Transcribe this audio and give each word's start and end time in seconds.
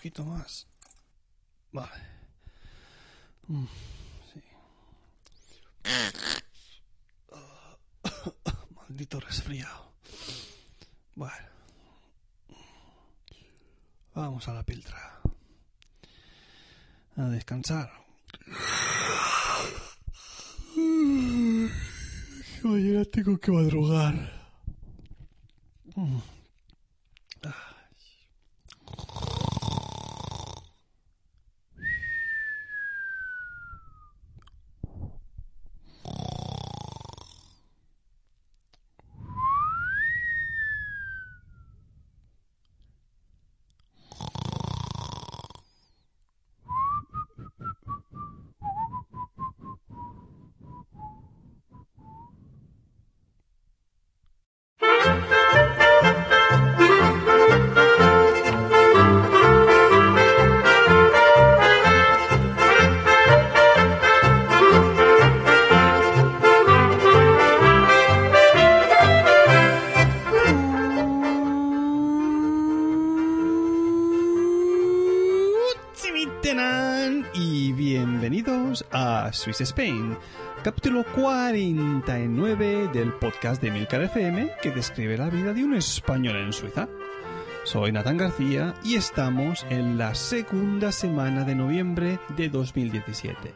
Poquito 0.00 0.24
más. 0.24 0.66
Vale. 1.72 2.08
Mm, 3.48 3.66
sí. 4.32 4.42
Maldito 8.74 9.20
resfriado. 9.20 9.92
Bueno. 11.14 11.50
Vamos 14.14 14.48
a 14.48 14.54
la 14.54 14.62
piltra. 14.62 15.20
A 17.16 17.24
descansar. 17.24 17.99
Tengo 23.04 23.38
que 23.38 23.50
madrugar. 23.50 24.39
A 79.30 79.32
Swiss 79.32 79.60
Spain, 79.60 80.16
capítulo 80.64 81.04
49 81.14 82.90
del 82.92 83.12
podcast 83.12 83.62
de 83.62 83.70
Milcar 83.70 84.02
FM 84.02 84.50
que 84.60 84.72
describe 84.72 85.16
la 85.16 85.30
vida 85.30 85.52
de 85.52 85.62
un 85.62 85.74
español 85.74 86.36
en 86.36 86.52
Suiza. 86.52 86.88
Soy 87.64 87.92
Natán 87.92 88.16
García 88.16 88.74
y 88.82 88.96
estamos 88.96 89.64
en 89.70 89.98
la 89.98 90.16
segunda 90.16 90.90
semana 90.90 91.44
de 91.44 91.54
noviembre 91.54 92.18
de 92.36 92.48
2017. 92.48 93.54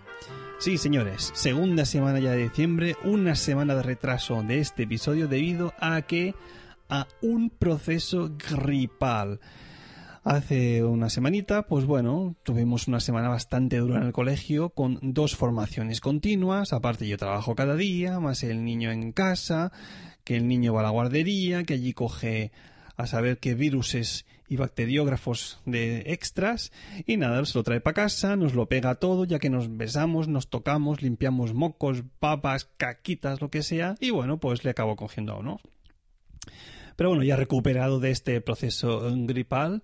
Sí, 0.58 0.78
señores, 0.78 1.32
segunda 1.34 1.84
semana 1.84 2.20
ya 2.20 2.30
de 2.30 2.44
diciembre, 2.44 2.96
una 3.02 3.34
semana 3.34 3.74
de 3.74 3.82
retraso 3.82 4.44
de 4.44 4.60
este 4.60 4.84
episodio 4.84 5.26
debido 5.26 5.74
a 5.80 6.02
que 6.02 6.36
a 6.88 7.08
un 7.20 7.50
proceso 7.50 8.30
gripal. 8.48 9.40
Hace 10.24 10.82
una 10.82 11.10
semanita, 11.10 11.66
pues 11.66 11.84
bueno, 11.84 12.34
tuvimos 12.44 12.88
una 12.88 12.98
semana 12.98 13.28
bastante 13.28 13.76
dura 13.76 13.98
en 13.98 14.04
el 14.04 14.12
colegio 14.14 14.70
con 14.70 14.98
dos 15.02 15.36
formaciones 15.36 16.00
continuas, 16.00 16.72
aparte 16.72 17.06
yo 17.06 17.18
trabajo 17.18 17.54
cada 17.54 17.76
día, 17.76 18.20
más 18.20 18.42
el 18.42 18.64
niño 18.64 18.90
en 18.90 19.12
casa, 19.12 19.70
que 20.24 20.36
el 20.36 20.48
niño 20.48 20.72
va 20.72 20.80
a 20.80 20.84
la 20.84 20.88
guardería, 20.88 21.64
que 21.64 21.74
allí 21.74 21.92
coge 21.92 22.52
a 22.96 23.06
saber 23.06 23.38
qué 23.38 23.54
viruses 23.54 24.24
y 24.48 24.56
bacteriógrafos 24.56 25.60
de 25.66 26.04
extras. 26.06 26.72
Y 27.04 27.18
nada, 27.18 27.44
se 27.44 27.58
lo 27.58 27.62
trae 27.62 27.82
para 27.82 27.92
casa, 27.92 28.34
nos 28.34 28.54
lo 28.54 28.66
pega 28.66 28.94
todo, 28.94 29.26
ya 29.26 29.38
que 29.38 29.50
nos 29.50 29.76
besamos, 29.76 30.26
nos 30.26 30.48
tocamos, 30.48 31.02
limpiamos 31.02 31.52
mocos, 31.52 32.02
papas, 32.18 32.64
caquitas, 32.78 33.42
lo 33.42 33.50
que 33.50 33.62
sea, 33.62 33.94
y 34.00 34.08
bueno, 34.08 34.38
pues 34.38 34.64
le 34.64 34.70
acabo 34.70 34.96
cogiendo 34.96 35.34
a 35.34 35.38
uno. 35.40 35.60
Pero 36.96 37.10
bueno, 37.10 37.24
ya 37.24 37.36
recuperado 37.36 38.00
de 38.00 38.10
este 38.10 38.40
proceso 38.40 39.02
gripal, 39.26 39.82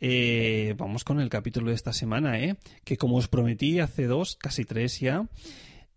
eh, 0.00 0.74
vamos 0.76 1.04
con 1.04 1.20
el 1.20 1.28
capítulo 1.28 1.70
de 1.70 1.74
esta 1.74 1.92
semana, 1.92 2.38
¿eh? 2.38 2.56
que 2.84 2.96
como 2.96 3.16
os 3.16 3.28
prometí 3.28 3.80
hace 3.80 4.06
dos, 4.06 4.36
casi 4.36 4.64
tres 4.64 5.00
ya, 5.00 5.26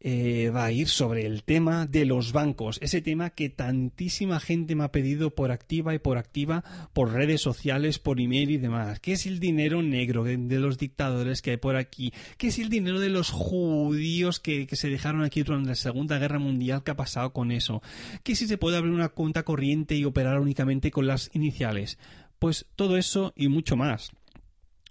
eh, 0.07 0.51
va 0.51 0.65
a 0.65 0.71
ir 0.71 0.87
sobre 0.87 1.25
el 1.25 1.41
tema 1.41 1.87
de 1.87 2.05
los 2.05 2.31
bancos, 2.31 2.77
ese 2.83 3.01
tema 3.01 3.31
que 3.31 3.49
tantísima 3.49 4.39
gente 4.39 4.75
me 4.75 4.83
ha 4.83 4.91
pedido 4.91 5.33
por 5.33 5.49
activa 5.49 5.95
y 5.95 5.97
por 5.97 6.19
activa, 6.19 6.63
por 6.93 7.11
redes 7.11 7.41
sociales, 7.41 7.97
por 7.97 8.21
email 8.21 8.51
y 8.51 8.57
demás. 8.57 8.99
¿Qué 8.99 9.13
es 9.13 9.25
el 9.25 9.39
dinero 9.39 9.81
negro 9.81 10.23
de, 10.23 10.37
los 10.59 10.77
dictadores 10.77 11.41
que 11.41 11.49
hay 11.49 11.57
por 11.57 11.75
aquí? 11.75 12.13
¿Qué 12.37 12.49
es 12.49 12.59
el 12.59 12.69
dinero 12.69 12.99
de 12.99 13.09
los 13.09 13.31
judíos 13.31 14.39
que, 14.39 14.67
que 14.67 14.75
se 14.75 14.89
dejaron 14.89 15.23
aquí 15.23 15.41
durante 15.41 15.69
la 15.69 15.75
Segunda 15.75 16.19
Guerra 16.19 16.37
Mundial? 16.37 16.83
¿Qué 16.83 16.91
ha 16.91 16.95
pasado 16.95 17.33
con 17.33 17.51
eso? 17.51 17.81
¿Qué 18.21 18.35
si 18.35 18.45
se 18.45 18.59
puede 18.59 18.77
abrir 18.77 18.93
una 18.93 19.09
cuenta 19.09 19.41
corriente 19.41 19.95
y 19.95 20.05
operar 20.05 20.39
únicamente 20.39 20.91
con 20.91 21.07
las 21.07 21.31
iniciales? 21.33 21.97
Pues 22.37 22.67
todo 22.75 22.97
eso 22.97 23.33
y 23.35 23.47
mucho 23.47 23.75
más. 23.75 24.11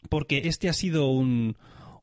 Porque 0.09 0.43
este 0.47 0.69
ha 0.69 0.73
sido 0.73 1.07
un, 1.07 1.57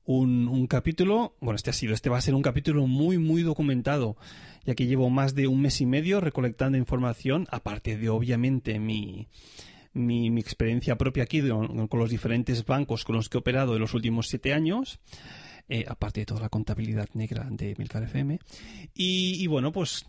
un, 0.06 0.68
capítulo, 0.68 1.36
bueno, 1.40 1.56
este 1.56 1.70
ha 1.70 1.74
sido, 1.74 1.94
este 1.94 2.10
va 2.10 2.18
a 2.18 2.22
ser 2.22 2.34
un 2.36 2.42
capítulo 2.42 2.88
muy, 2.88 3.18
muy 3.18 3.44
documentado, 3.44 4.18
ya 4.66 4.76
que 4.76 4.88
llevo 4.88 5.10
más 5.10 5.36
de 5.36 5.48
un 5.48 5.62
mes 5.62 5.82
y 5.82 5.86
medio 5.86 6.22
recolectando 6.22 6.78
información, 6.78 7.48
aparte 7.52 7.98
de 7.98 8.10
obviamente 8.10 8.80
mi, 8.80 9.28
mi, 9.94 10.40
experiencia 10.40 10.98
propia 10.98 11.24
aquí 11.24 11.48
con, 11.48 11.88
con, 11.88 12.00
los 12.00 12.10
diferentes 12.10 12.66
bancos 12.66 13.04
con 13.04 13.16
los 13.16 13.30
que 13.30 13.38
he 13.38 13.40
operado 13.40 13.76
en 13.76 13.82
los 13.82 13.94
últimos 13.94 14.28
siete 14.28 14.54
años. 14.54 15.00
Eh, 15.74 15.86
aparte 15.88 16.20
de 16.20 16.26
toda 16.26 16.42
la 16.42 16.50
contabilidad 16.50 17.08
negra 17.14 17.48
de 17.50 17.76
Milcar 17.78 18.04
FM. 18.04 18.40
Y, 18.94 19.48
bueno, 19.48 19.72
pues, 19.72 20.06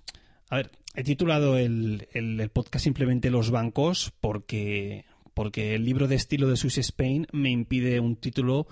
a 0.49 0.57
ver, 0.57 0.73
he 0.97 1.05
titulado 1.05 1.57
el, 1.57 2.09
el, 2.15 2.41
el 2.41 2.49
podcast 2.49 2.83
simplemente 2.83 3.31
Los 3.31 3.53
bancos 3.53 4.13
porque, 4.21 5.05
porque 5.35 5.77
el 5.77 5.85
libro 5.85 6.09
de 6.09 6.17
estilo 6.17 6.49
de 6.49 6.57
Swiss 6.57 6.79
Spain 6.79 7.29
me 7.31 7.51
impide 7.51 8.01
un 8.01 8.17
título 8.17 8.67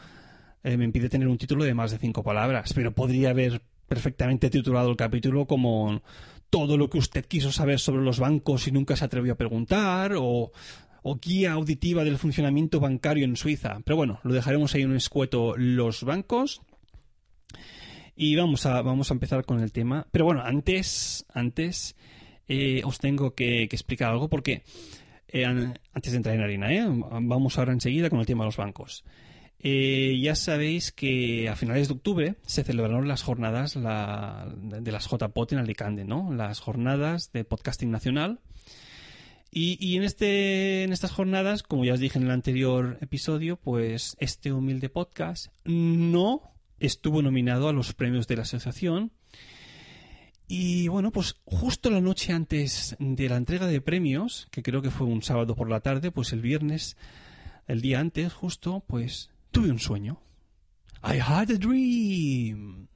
eh, 0.63 0.77
me 0.77 0.85
impide 0.85 1.09
tener 1.09 1.29
un 1.29 1.39
título 1.39 1.65
de 1.65 1.75
más 1.75 1.91
de 1.91 1.99
cinco 1.99 2.23
palabras, 2.23 2.73
pero 2.75 2.93
podría 2.93 3.31
haber 3.31 3.63
perfectamente 3.89 4.51
titulado 4.51 4.91
el 4.91 4.97
capítulo 4.97 5.47
como 5.47 6.03
todo 6.49 6.77
lo 6.77 6.91
que 6.91 6.99
usted 6.99 7.25
quiso 7.25 7.53
saber 7.53 7.79
sobre 7.79 8.03
los 8.03 8.19
bancos 8.19 8.67
y 8.67 8.73
nunca 8.73 8.97
se 8.97 9.05
atrevió 9.05 9.33
a 9.33 9.37
preguntar, 9.37 10.15
o, 10.17 10.53
o 11.03 11.19
guía 11.21 11.53
auditiva 11.53 12.05
del 12.05 12.19
funcionamiento 12.19 12.81
bancario 12.81 13.25
en 13.25 13.37
Suiza. 13.37 13.81
Pero 13.85 13.97
bueno, 13.97 14.21
lo 14.23 14.35
dejaremos 14.35 14.75
ahí 14.75 14.83
en 14.83 14.91
un 14.91 14.97
escueto 14.97 15.55
los 15.57 16.05
bancos. 16.05 16.61
Y 18.17 18.37
vamos 18.37 18.67
a, 18.67 18.83
vamos 18.83 19.11
a 19.11 19.15
empezar 19.15 19.45
con 19.45 19.61
el 19.61 19.73
tema. 19.73 20.07
Pero 20.11 20.27
bueno, 20.27 20.43
antes, 20.45 21.25
antes 21.33 21.97
eh, 22.49 22.83
os 22.85 22.99
tengo 22.99 23.35
que, 23.35 23.63
explicar 23.63 24.11
algo 24.11 24.29
porque 24.29 24.63
eh, 25.29 25.47
antes 25.47 26.13
de 26.13 26.17
entrar 26.17 26.35
en 26.35 26.43
harina, 26.43 26.69
vamos 27.23 27.59
ahora 27.59 27.73
enseguida 27.73 28.11
con 28.11 28.21
el 28.21 28.27
tema 28.27 28.45
de 28.45 28.49
los 28.49 28.57
bancos. 28.57 29.05
Eh, 29.63 30.19
ya 30.23 30.35
sabéis 30.37 30.91
que 30.91 31.49
a 31.51 31.55
finales 31.57 31.89
de 31.89 31.95
octubre 31.95 32.35
se 32.47 32.65
celebraron 32.65 33.09
las 33.09 33.23
jornadas 33.23 33.77
la- 33.77 34.51
de 34.57 34.91
las 34.91 35.07
JPOT 35.07 35.53
en 35.53 35.59
Alicante, 35.59 36.05
¿no? 36.05 36.33
Las 36.33 36.61
jornadas 36.61 37.31
de 37.33 37.45
podcasting 37.45 37.91
nacional. 37.91 38.41
Y, 39.53 39.97
en, 39.97 40.05
este, 40.05 40.85
en 40.85 40.93
estas 40.93 41.11
jornadas, 41.11 41.65
como 41.65 41.85
ya 41.85 41.95
os 41.95 41.99
dije 42.01 42.19
en 42.19 42.25
el 42.27 42.31
anterior 42.31 42.99
episodio, 43.01 43.57
pues 43.57 44.17
este 44.21 44.53
humilde 44.53 44.89
podcast 44.89 45.49
no 45.65 46.43
estuvo 46.79 47.21
nominado 47.21 47.69
a 47.69 47.73
los 47.73 47.93
premios 47.93 48.29
de 48.29 48.37
la 48.37 48.43
asociación. 48.43 49.11
Y 50.47 50.87
bueno, 50.87 51.11
pues 51.11 51.35
justo 51.45 51.91
la 51.91 52.01
noche 52.01 52.33
antes 52.33 52.95
de 53.01 53.29
la 53.29 53.37
entrega 53.37 53.67
de 53.67 53.81
premios, 53.81 54.47
que 54.53 54.63
creo 54.63 54.83
que 54.83 54.91
fue 54.93 55.09
un 55.09 55.21
sábado 55.23 55.57
por 55.57 55.69
la 55.69 55.81
tarde, 55.81 56.13
pues 56.13 56.33
el 56.33 56.43
viernes, 56.43 56.97
el 57.67 57.81
día 57.81 57.99
antes, 57.99 58.33
justo, 58.33 58.85
pues 58.87 59.31
tuve 59.51 59.71
un 59.71 59.79
sueño. 59.79 60.21
I 61.03 61.19
had 61.19 61.51
a 61.51 61.59
dream. 61.59 62.89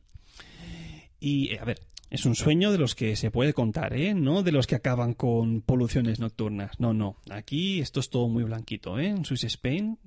Y, 1.20 1.52
eh, 1.52 1.58
a 1.58 1.64
ver, 1.64 1.80
es 2.10 2.26
un 2.26 2.34
sueño 2.34 2.70
de 2.70 2.78
los 2.78 2.94
que 2.94 3.16
se 3.16 3.30
puede 3.30 3.54
contar, 3.54 3.94
¿eh? 3.94 4.14
No 4.14 4.42
de 4.42 4.52
los 4.52 4.66
que 4.66 4.74
acaban 4.74 5.14
con 5.14 5.62
poluciones 5.62 6.20
nocturnas. 6.20 6.78
No, 6.78 6.92
no. 6.92 7.16
Aquí 7.30 7.80
esto 7.80 8.00
es 8.00 8.10
todo 8.10 8.28
muy 8.28 8.44
blanquito, 8.44 8.98
¿eh? 8.98 9.08
En 9.08 9.24
Swiss 9.24 9.44
Spain, 9.44 9.98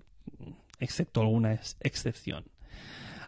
excepto 0.80 1.22
alguna 1.22 1.54
ex- 1.54 1.76
excepción. 1.82 2.46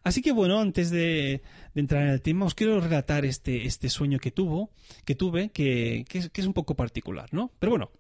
Así 0.04 0.22
que 0.22 0.32
bueno, 0.32 0.60
antes 0.60 0.92
de, 0.92 1.42
entrar 1.76 2.04
en 2.04 2.10
el 2.10 2.22
tema, 2.22 2.46
os 2.46 2.56
quiero 2.56 2.80
relatar 2.80 3.26
este, 3.26 3.66
este 3.66 3.90
sueño 3.90 4.20
que 4.20 4.32
tuvo, 4.32 4.70
que 5.04 5.16
tuve, 5.16 5.50
que, 5.50 6.06
que 6.08 6.30
es, 6.34 6.46
un 6.46 6.54
poco 6.54 6.76
particular, 6.76 7.28
¿no? 7.34 7.52
Pero 7.60 7.72
bueno, 7.72 7.92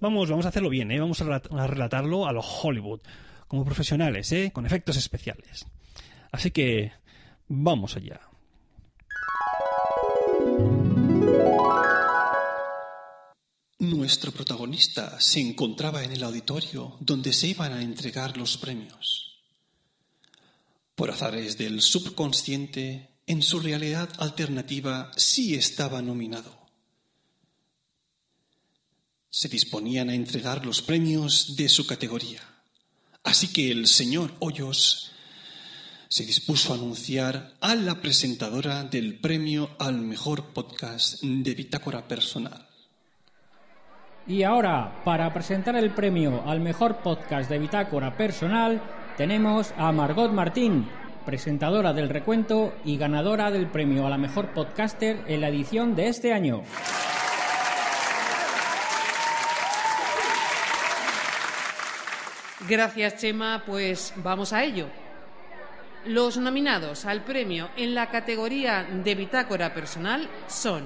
vamos, 0.00 0.30
vamos 0.30 0.46
a 0.46 0.48
hacerlo 0.48 0.68
bien, 0.68 0.90
¿eh? 0.90 0.98
Vamos 0.98 1.20
a 1.22 1.66
relatarlo 1.66 2.26
a 2.26 2.32
lo 2.32 2.40
Hollywood, 2.40 3.02
como 3.52 3.66
profesionales, 3.66 4.32
¿eh? 4.32 4.50
Con 4.50 4.64
efectos 4.64 4.96
especiales. 4.96 5.66
Así 6.30 6.52
que 6.52 6.90
vamos 7.48 7.96
allá. 7.96 8.18
Nuestro 13.78 14.32
protagonista 14.32 15.20
se 15.20 15.40
encontraba 15.40 16.02
en 16.02 16.12
el 16.12 16.24
auditorio 16.24 16.96
donde 17.00 17.34
se 17.34 17.48
iban 17.48 17.74
a 17.74 17.82
entregar 17.82 18.38
los 18.38 18.56
premios. 18.56 19.42
Por 20.94 21.10
azares 21.10 21.58
del 21.58 21.82
subconsciente, 21.82 23.10
en 23.26 23.42
su 23.42 23.60
realidad 23.60 24.08
alternativa 24.16 25.10
sí 25.14 25.56
estaba 25.56 26.00
nominado. 26.00 26.58
Se 29.28 29.50
disponían 29.50 30.08
a 30.08 30.14
entregar 30.14 30.64
los 30.64 30.80
premios 30.80 31.54
de 31.54 31.68
su 31.68 31.86
categoría. 31.86 32.51
Así 33.24 33.52
que 33.52 33.70
el 33.70 33.86
señor 33.86 34.32
Hoyos 34.40 35.12
se 36.08 36.24
dispuso 36.24 36.72
a 36.72 36.76
anunciar 36.76 37.54
a 37.60 37.74
la 37.74 37.94
presentadora 38.02 38.82
del 38.84 39.18
premio 39.18 39.70
al 39.78 39.98
mejor 39.98 40.52
podcast 40.52 41.22
de 41.22 41.54
bitácora 41.54 42.06
personal. 42.06 42.66
Y 44.26 44.42
ahora, 44.42 45.02
para 45.04 45.32
presentar 45.32 45.76
el 45.76 45.90
premio 45.90 46.42
al 46.46 46.60
mejor 46.60 46.98
podcast 46.98 47.48
de 47.48 47.58
bitácora 47.58 48.16
personal, 48.16 48.82
tenemos 49.16 49.72
a 49.76 49.90
Margot 49.92 50.32
Martín, 50.32 50.86
presentadora 51.24 51.92
del 51.92 52.08
recuento 52.08 52.74
y 52.84 52.96
ganadora 52.96 53.50
del 53.50 53.68
premio 53.68 54.06
a 54.06 54.10
la 54.10 54.18
mejor 54.18 54.52
podcaster 54.52 55.24
en 55.26 55.40
la 55.40 55.48
edición 55.48 55.96
de 55.96 56.08
este 56.08 56.32
año. 56.32 56.62
Gracias, 62.68 63.16
Chema. 63.16 63.62
Pues 63.66 64.12
vamos 64.16 64.52
a 64.52 64.62
ello. 64.62 64.86
Los 66.06 66.36
nominados 66.36 67.04
al 67.04 67.22
premio 67.22 67.68
en 67.76 67.94
la 67.94 68.08
categoría 68.10 68.82
de 68.84 69.14
bitácora 69.14 69.72
personal 69.72 70.28
son 70.48 70.84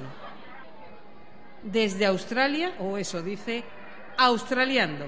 desde 1.63 2.07
Australia, 2.07 2.75
o 2.81 2.99
eso 2.99 3.23
dice, 3.23 3.65
Australiando. 4.19 5.07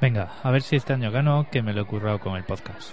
Venga, 0.00 0.34
a 0.42 0.50
ver 0.50 0.62
si 0.62 0.76
este 0.76 0.92
año 0.92 1.10
gano, 1.10 1.48
que 1.50 1.62
me 1.62 1.72
lo 1.72 1.82
he 1.82 1.86
currado 1.86 2.18
con 2.20 2.36
el 2.36 2.44
podcast. 2.44 2.92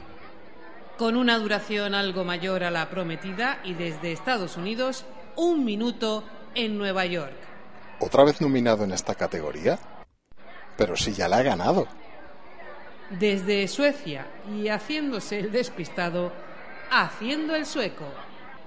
con 0.98 1.16
una 1.18 1.38
duración 1.40 1.96
algo 1.96 2.24
mayor 2.24 2.64
a 2.64 2.72
la 2.72 2.90
prometida 2.90 3.60
y 3.64 3.74
desde 3.74 4.12
Estados 4.12 4.58
Unidos, 4.58 5.06
un 5.36 5.66
minuto 5.66 6.24
en 6.56 6.78
Nueva 6.78 7.06
York. 7.06 7.34
¿Otra 8.00 8.24
vez 8.24 8.40
nominado 8.42 8.84
en 8.84 8.92
esta 8.92 9.16
categoría? 9.16 9.80
Pero 10.78 10.96
si 10.96 11.14
ya 11.14 11.28
la 11.28 11.38
ha 11.38 11.44
ganado. 11.44 11.88
Desde 13.10 13.68
Suecia 13.68 14.26
y 14.52 14.70
haciéndose 14.70 15.40
el 15.40 15.52
despistado, 15.52 16.32
haciendo 16.90 17.56
el 17.56 17.66
sueco. 17.66 18.06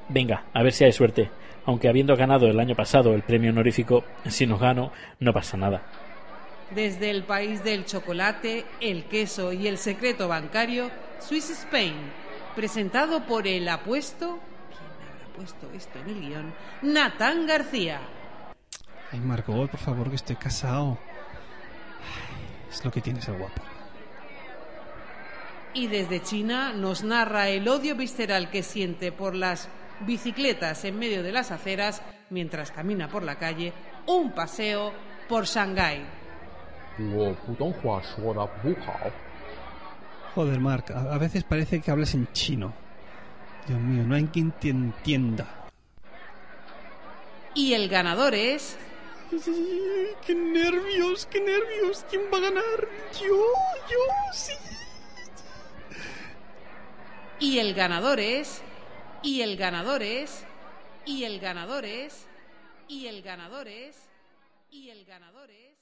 Venga, 0.09 0.45
a 0.53 0.63
ver 0.63 0.73
si 0.73 0.85
hay 0.85 0.93
suerte. 0.93 1.31
Aunque 1.65 1.89
habiendo 1.89 2.17
ganado 2.17 2.47
el 2.47 2.61
año 2.61 2.77
pasado 2.77 3.13
el 3.15 3.23
premio 3.23 3.51
honorífico, 3.51 4.05
si 4.29 4.47
no 4.47 4.57
gano, 4.57 4.93
no 5.19 5.33
pasa 5.33 5.57
nada. 5.57 5.83
Desde 6.71 7.11
el 7.11 7.25
país 7.25 7.65
del 7.65 7.85
chocolate, 7.85 8.65
el 8.81 9.05
queso 9.05 9.53
y 9.53 9.67
el 9.67 9.79
secreto 9.79 10.29
bancario, 10.29 10.91
Swiss 11.19 11.51
Spain, 11.51 11.95
presentado 12.55 13.25
por 13.27 13.49
el 13.49 13.69
apuesto. 13.69 14.39
¿Quién 14.69 15.11
habrá 15.11 15.27
puesto 15.35 15.71
esto 15.73 15.99
en 15.99 16.09
el 16.09 16.21
guion? 16.21 16.55
Natán 16.83 17.47
García. 17.47 18.01
Ay, 19.11 19.21
Margot, 19.21 19.69
por 19.71 19.81
favor, 19.81 20.09
que 20.09 20.17
estoy 20.17 20.37
casado. 20.37 20.99
Ay, 22.01 22.69
Es 22.71 22.85
lo 22.85 22.91
que 22.93 23.01
tiene 23.01 23.21
ser 23.21 23.37
guapo 23.39 23.63
y 25.77 25.89
desde 25.89 26.23
China 26.23 26.73
nos 26.73 27.05
narra 27.05 27.51
el 27.51 27.69
odio 27.69 27.95
visceral 27.97 28.49
que 28.51 28.63
siente 28.63 29.13
por 29.13 29.35
las 29.35 29.69
bicicletas 30.01 30.85
en 30.87 30.99
medio 30.99 31.23
de 31.23 31.33
las 31.33 31.51
aceras 31.51 32.01
mientras 32.31 32.71
camina 32.71 33.09
por 33.09 33.23
la 33.23 33.39
calle 33.39 33.75
un 34.07 34.33
paseo 34.33 34.93
por 35.29 35.45
Shanghái. 35.45 36.03
Joder, 40.35 40.61
Mark, 40.61 40.87
a 40.93 41.19
veces 41.19 41.45
parece 41.45 41.83
que 41.83 41.91
hablas 41.91 42.15
en 42.15 42.27
chino. 42.33 42.73
Dios 43.69 43.79
mío, 43.79 44.03
no 44.07 44.15
hay 44.15 44.25
quien 44.25 44.53
te 44.53 44.71
entienda. 44.71 45.69
Y 47.55 47.75
el 47.75 47.89
ganador 47.89 48.35
es... 48.35 48.79
¡Qué 50.27 50.35
nervios, 50.35 51.27
qué 51.27 51.41
nervios! 51.41 52.07
¿Quién 52.09 52.23
va 52.33 52.39
a 52.39 52.43
ganar? 52.43 52.89
Yo, 53.21 53.37
yo, 53.91 54.33
sí. 54.33 54.53
Y 57.39 57.59
el 57.59 57.75
ganador 57.75 58.19
es. 58.19 58.63
Y 59.23 59.43
el 59.43 59.57
ganador 59.57 60.03
es. 60.03 60.45
Y 61.05 61.25
el 61.25 61.39
ganador 61.39 61.85
es. 61.85 62.27
Y 62.89 63.07
el 63.07 63.23
ganador 63.23 63.69
es. 63.69 64.09
Y 64.71 64.89
el 64.89 65.05
ganador 65.05 65.51
es. 65.51 65.77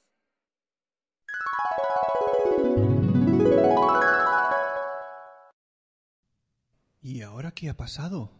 ¿Y 7.01 7.21
ahora 7.21 7.51
qué 7.51 7.69
ha 7.69 7.77
pasado? 7.77 8.31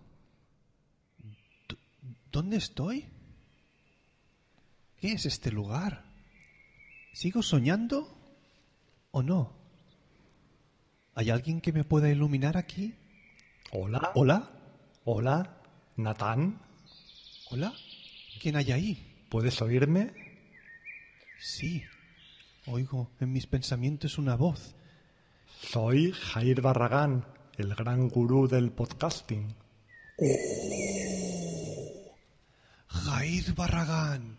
¿Dónde 2.32 2.58
estoy? 2.58 3.08
¿Qué 5.00 5.14
es 5.14 5.26
este 5.26 5.52
lugar? 5.52 6.04
¿Sigo 7.14 7.42
soñando 7.42 8.18
o 9.12 9.24
no? 9.24 9.54
¿Hay 11.14 11.30
alguien 11.30 11.62
que 11.62 11.72
me 11.72 11.86
pueda 11.86 12.10
iluminar 12.10 12.58
aquí? 12.58 12.94
Hola. 13.72 14.12
¿Hola? 14.16 14.52
Hola. 15.06 15.58
Natán. 15.98 16.60
¿Hola? 17.50 17.74
¿Quién 18.42 18.56
hay 18.56 18.72
ahí? 18.72 19.26
¿Puedes 19.30 19.62
oírme? 19.62 20.14
Sí. 21.40 21.84
Oigo 22.68 23.12
en 23.20 23.32
mis 23.32 23.48
pensamientos 23.48 24.18
una 24.18 24.36
voz. 24.36 24.76
Soy 25.62 26.12
Jair 26.12 26.62
Barragán, 26.62 27.26
el 27.58 27.74
gran 27.76 28.08
gurú 28.10 28.48
del 28.48 28.72
podcasting. 28.72 29.56
Jair 32.88 33.54
Barragán, 33.56 34.38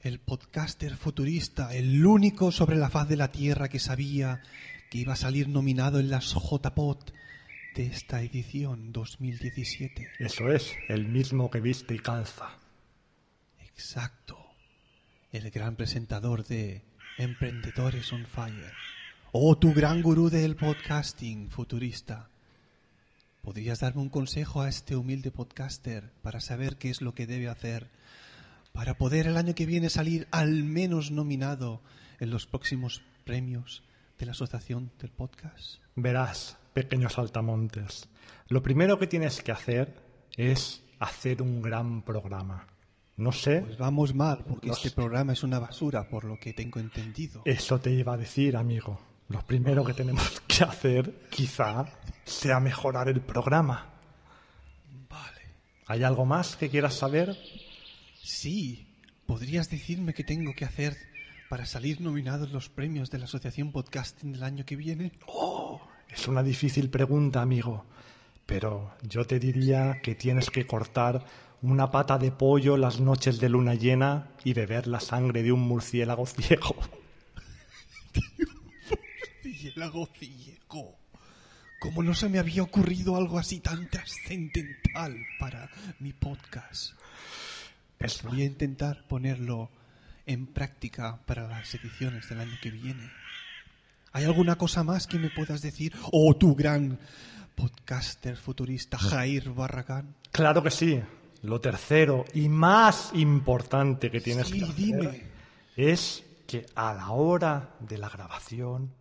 el 0.00 0.20
podcaster 0.20 0.96
futurista, 0.96 1.74
el 1.74 2.04
único 2.06 2.52
sobre 2.52 2.76
la 2.76 2.88
faz 2.88 3.08
de 3.08 3.16
la 3.16 3.32
Tierra 3.32 3.68
que 3.68 3.78
sabía 3.78 4.42
que 4.90 4.98
iba 4.98 5.14
a 5.14 5.16
salir 5.16 5.48
nominado 5.48 5.98
en 5.98 6.10
las 6.10 6.34
JPOT 6.34 7.12
de 7.74 7.86
esta 7.86 8.22
edición 8.22 8.92
2017. 8.92 10.08
Eso 10.18 10.50
es, 10.50 10.76
el 10.88 11.06
mismo 11.06 11.50
que 11.50 11.60
viste 11.60 11.94
y 11.94 11.98
calza. 11.98 12.58
Exacto. 13.60 14.38
El 15.32 15.50
gran 15.50 15.76
presentador 15.76 16.44
de 16.46 16.82
Emprendedores 17.18 18.12
on 18.12 18.26
Fire. 18.26 18.72
Oh, 19.32 19.56
tu 19.56 19.72
gran 19.72 20.02
gurú 20.02 20.30
del 20.30 20.56
podcasting 20.56 21.50
futurista. 21.50 22.28
¿Podrías 23.42 23.80
darme 23.80 24.02
un 24.02 24.10
consejo 24.10 24.62
a 24.62 24.68
este 24.68 24.96
humilde 24.96 25.30
podcaster 25.30 26.12
para 26.22 26.40
saber 26.40 26.76
qué 26.76 26.90
es 26.90 27.00
lo 27.00 27.14
que 27.14 27.26
debe 27.26 27.48
hacer 27.48 27.88
para 28.72 28.98
poder 28.98 29.26
el 29.26 29.36
año 29.36 29.54
que 29.54 29.66
viene 29.66 29.90
salir 29.90 30.28
al 30.30 30.62
menos 30.64 31.10
nominado 31.10 31.82
en 32.20 32.30
los 32.30 32.46
próximos 32.46 33.02
premios 33.24 33.82
de 34.18 34.26
la 34.26 34.32
asociación 34.32 34.92
del 35.00 35.10
podcast? 35.10 35.80
Verás, 35.96 36.59
pequeños 36.72 37.14
saltamontes, 37.14 38.08
lo 38.48 38.62
primero 38.62 38.98
que 38.98 39.06
tienes 39.06 39.42
que 39.42 39.52
hacer 39.52 39.94
es 40.36 40.82
hacer 40.98 41.42
un 41.42 41.62
gran 41.62 42.02
programa. 42.02 42.66
No 43.16 43.32
sé, 43.32 43.60
Pues 43.62 43.76
vamos 43.78 44.14
mal, 44.14 44.44
porque 44.48 44.68
No 44.68 44.72
este 44.72 44.88
sé. 44.88 44.94
programa 44.94 45.32
es 45.34 45.42
una 45.42 45.58
basura, 45.58 46.08
por 46.08 46.24
lo 46.24 46.38
que 46.38 46.52
tengo 46.54 46.80
entendido. 46.80 47.42
eso 47.44 47.78
te 47.78 47.90
iba 47.90 48.14
a 48.14 48.16
decir, 48.16 48.56
amigo. 48.56 48.98
Lo 49.28 49.42
primero 49.46 49.84
que 49.84 49.92
tenemos 49.94 50.40
que 50.48 50.64
hacer, 50.64 51.26
quizá, 51.30 51.86
sea 52.24 52.58
mejorar 52.60 53.08
el 53.08 53.20
programa. 53.20 53.90
Vale. 55.08 55.40
¿Hay 55.86 56.02
algo 56.02 56.24
más 56.24 56.56
que 56.56 56.68
quieras 56.70 56.94
saber? 56.94 57.36
Sí, 58.22 58.88
¿podrías 59.26 59.68
decirme 59.70 60.14
qué 60.14 60.24
tengo 60.24 60.52
que 60.54 60.64
hacer 60.64 60.96
para 61.48 61.66
salir 61.66 62.00
nominado 62.00 62.46
en 62.46 62.52
los 62.52 62.68
premios 62.70 63.10
de 63.10 63.18
la 63.18 63.24
Asociación 63.26 63.70
Podcasting 63.72 64.32
del 64.32 64.42
año 64.42 64.64
que 64.64 64.76
viene? 64.76 65.12
Es 66.12 66.28
una 66.28 66.42
difícil 66.42 66.90
pregunta, 66.90 67.42
amigo. 67.42 67.84
Pero 68.46 68.92
yo 69.02 69.26
te 69.26 69.38
diría 69.38 70.00
que 70.02 70.14
tienes 70.14 70.50
que 70.50 70.66
cortar 70.66 71.24
una 71.62 71.90
pata 71.90 72.18
de 72.18 72.32
pollo 72.32 72.76
las 72.76 73.00
noches 73.00 73.38
de 73.38 73.48
luna 73.48 73.74
llena 73.74 74.28
y 74.44 74.54
beber 74.54 74.86
la 74.86 75.00
sangre 75.00 75.42
de 75.42 75.52
un 75.52 75.60
murciélago 75.60 76.26
ciego. 76.26 76.76
Ciego, 79.42 80.08
ciego. 80.18 80.98
¿Cómo 81.80 82.02
no 82.02 82.14
se 82.14 82.28
me 82.28 82.38
había 82.38 82.62
ocurrido 82.62 83.16
algo 83.16 83.38
así 83.38 83.60
tan 83.60 83.88
trascendental 83.88 85.16
para 85.38 85.70
mi 85.98 86.12
podcast? 86.12 86.92
Pues 87.98 88.22
voy 88.22 88.42
a 88.42 88.46
intentar 88.46 89.06
ponerlo 89.06 89.70
en 90.26 90.46
práctica 90.46 91.20
para 91.26 91.46
las 91.48 91.74
ediciones 91.74 92.28
del 92.28 92.40
año 92.40 92.56
que 92.62 92.70
viene. 92.70 93.10
¿Hay 94.12 94.24
alguna 94.24 94.56
cosa 94.56 94.82
más 94.82 95.06
que 95.06 95.18
me 95.18 95.30
puedas 95.30 95.62
decir? 95.62 95.94
Oh, 96.12 96.34
tu 96.34 96.54
gran 96.54 96.98
podcaster 97.54 98.36
futurista 98.36 98.98
Jair 98.98 99.50
Barragán. 99.50 100.16
Claro 100.32 100.62
que 100.62 100.70
sí. 100.70 101.00
Lo 101.42 101.60
tercero 101.60 102.24
y 102.34 102.48
más 102.48 103.10
importante 103.14 104.10
que 104.10 104.20
tienes 104.20 104.48
Sí, 104.48 104.58
que 104.58 104.64
hacer 104.64 104.74
dime. 104.76 105.22
es 105.76 106.24
que 106.46 106.66
a 106.74 106.92
la 106.94 107.10
hora 107.10 107.70
de 107.80 107.98
la 107.98 108.08
grabación 108.08 108.92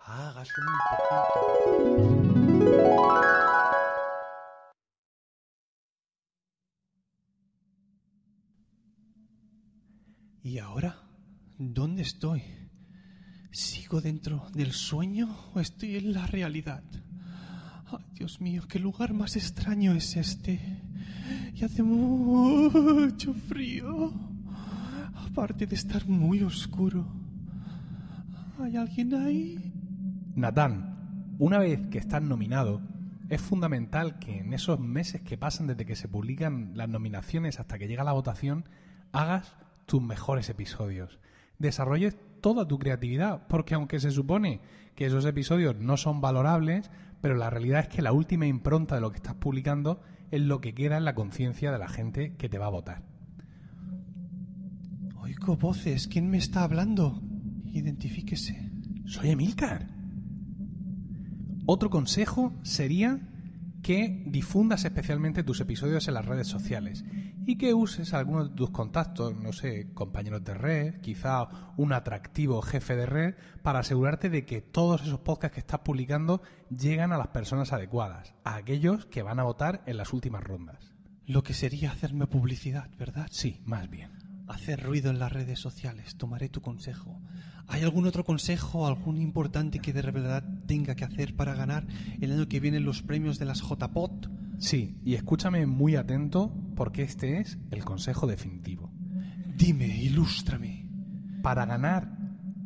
hagas 0.00 0.48
un 0.58 0.64
poquito. 0.90 2.46
¿Y 10.42 10.58
ahora? 10.58 11.02
¿Dónde 11.58 12.02
estoy? 12.02 12.42
¿Sigo 13.56 14.02
dentro 14.02 14.44
del 14.52 14.72
sueño 14.72 15.34
o 15.54 15.60
estoy 15.60 15.96
en 15.96 16.12
la 16.12 16.26
realidad? 16.26 16.82
Ay, 17.86 18.04
Dios 18.12 18.38
mío, 18.38 18.64
qué 18.68 18.78
lugar 18.78 19.14
más 19.14 19.34
extraño 19.34 19.92
es 19.94 20.14
este. 20.16 20.60
Y 21.54 21.64
hace 21.64 21.82
mucho 21.82 23.32
frío. 23.32 24.12
Aparte 25.14 25.66
de 25.66 25.74
estar 25.74 26.06
muy 26.06 26.42
oscuro. 26.42 27.06
¿Hay 28.60 28.76
alguien 28.76 29.14
ahí? 29.14 29.72
Natán, 30.34 31.34
una 31.38 31.58
vez 31.58 31.80
que 31.90 31.96
estás 31.96 32.20
nominado, 32.20 32.82
es 33.30 33.40
fundamental 33.40 34.18
que 34.18 34.40
en 34.40 34.52
esos 34.52 34.78
meses 34.78 35.22
que 35.22 35.38
pasan 35.38 35.66
desde 35.66 35.86
que 35.86 35.96
se 35.96 36.08
publican 36.08 36.72
las 36.74 36.90
nominaciones 36.90 37.58
hasta 37.58 37.78
que 37.78 37.88
llega 37.88 38.04
la 38.04 38.12
votación, 38.12 38.68
hagas 39.12 39.54
tus 39.86 40.02
mejores 40.02 40.50
episodios. 40.50 41.18
Desarrolles 41.58 42.18
toda 42.46 42.68
tu 42.68 42.78
creatividad, 42.78 43.48
porque 43.48 43.74
aunque 43.74 43.98
se 43.98 44.12
supone 44.12 44.60
que 44.94 45.06
esos 45.06 45.24
episodios 45.24 45.74
no 45.80 45.96
son 45.96 46.20
valorables, 46.20 46.92
pero 47.20 47.34
la 47.34 47.50
realidad 47.50 47.80
es 47.80 47.88
que 47.88 48.02
la 48.02 48.12
última 48.12 48.46
impronta 48.46 48.94
de 48.94 49.00
lo 49.00 49.10
que 49.10 49.16
estás 49.16 49.34
publicando 49.34 50.00
es 50.30 50.42
lo 50.42 50.60
que 50.60 50.72
queda 50.72 50.96
en 50.96 51.04
la 51.04 51.16
conciencia 51.16 51.72
de 51.72 51.78
la 51.80 51.88
gente 51.88 52.36
que 52.36 52.48
te 52.48 52.58
va 52.58 52.66
a 52.66 52.70
votar. 52.70 53.02
Oigo 55.16 55.56
voces. 55.56 56.06
¿Quién 56.06 56.30
me 56.30 56.38
está 56.38 56.62
hablando? 56.62 57.20
Identifíquese. 57.72 58.70
Soy 59.06 59.30
Emilcar. 59.30 59.88
Otro 61.66 61.90
consejo 61.90 62.52
sería 62.62 63.28
que 63.82 64.22
difundas 64.24 64.84
especialmente 64.84 65.42
tus 65.42 65.60
episodios 65.60 66.06
en 66.06 66.14
las 66.14 66.26
redes 66.26 66.46
sociales 66.46 67.04
y 67.46 67.56
que 67.56 67.72
uses 67.74 68.12
a 68.12 68.18
algunos 68.18 68.50
de 68.50 68.56
tus 68.56 68.70
contactos, 68.70 69.36
no 69.36 69.52
sé, 69.52 69.92
compañeros 69.94 70.44
de 70.44 70.54
red, 70.54 71.00
quizá 71.00 71.46
un 71.76 71.92
atractivo 71.92 72.60
jefe 72.60 72.96
de 72.96 73.06
red, 73.06 73.34
para 73.62 73.78
asegurarte 73.78 74.28
de 74.28 74.44
que 74.44 74.60
todos 74.60 75.02
esos 75.02 75.20
podcasts 75.20 75.54
que 75.54 75.60
estás 75.60 75.80
publicando 75.80 76.42
llegan 76.76 77.12
a 77.12 77.18
las 77.18 77.28
personas 77.28 77.72
adecuadas, 77.72 78.34
a 78.42 78.56
aquellos 78.56 79.06
que 79.06 79.22
van 79.22 79.38
a 79.38 79.44
votar 79.44 79.84
en 79.86 79.96
las 79.96 80.12
últimas 80.12 80.42
rondas. 80.42 80.92
Lo 81.24 81.44
que 81.44 81.54
sería 81.54 81.92
hacerme 81.92 82.26
publicidad, 82.26 82.90
¿verdad? 82.98 83.28
Sí, 83.30 83.60
más 83.64 83.88
bien. 83.88 84.10
Hacer 84.48 84.82
ruido 84.82 85.10
en 85.10 85.20
las 85.20 85.32
redes 85.32 85.60
sociales. 85.60 86.16
Tomaré 86.16 86.48
tu 86.48 86.60
consejo. 86.60 87.20
¿Hay 87.68 87.82
algún 87.82 88.06
otro 88.06 88.24
consejo, 88.24 88.86
algún 88.86 89.20
importante 89.20 89.78
que 89.78 89.92
de 89.92 90.02
verdad 90.02 90.44
tenga 90.66 90.96
que 90.96 91.04
hacer 91.04 91.34
para 91.34 91.54
ganar 91.54 91.86
el 92.20 92.32
año 92.32 92.48
que 92.48 92.60
viene 92.60 92.80
los 92.80 93.02
premios 93.02 93.38
de 93.38 93.44
las 93.44 93.60
JPOT? 93.60 94.28
Sí, 94.58 94.98
y 95.04 95.14
escúchame 95.14 95.66
muy 95.66 95.96
atento 95.96 96.52
porque 96.74 97.02
este 97.02 97.38
es 97.38 97.58
el 97.70 97.84
consejo 97.84 98.26
definitivo. 98.26 98.90
Dime, 99.56 99.86
ilústrame. 99.86 100.88
Para 101.42 101.66
ganar 101.66 102.10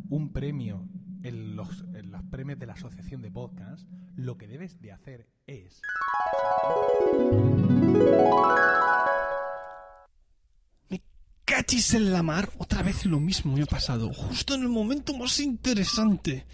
un 0.08 0.32
premio 0.32 0.88
en 1.22 1.56
los, 1.56 1.84
en 1.94 2.10
los 2.10 2.22
premios 2.24 2.58
de 2.58 2.66
la 2.66 2.74
Asociación 2.74 3.22
de 3.22 3.30
Podcast, 3.30 3.88
lo 4.16 4.38
que 4.38 4.46
debes 4.46 4.80
de 4.80 4.92
hacer 4.92 5.28
es... 5.46 5.80
Me 10.88 11.02
cachis 11.44 11.94
en 11.94 12.12
la 12.12 12.22
mar. 12.22 12.50
Otra 12.58 12.82
vez 12.82 13.04
lo 13.04 13.20
mismo 13.20 13.56
me 13.56 13.62
ha 13.62 13.66
pasado. 13.66 14.12
Justo 14.12 14.54
en 14.54 14.62
el 14.62 14.68
momento 14.68 15.16
más 15.16 15.40
interesante. 15.40 16.46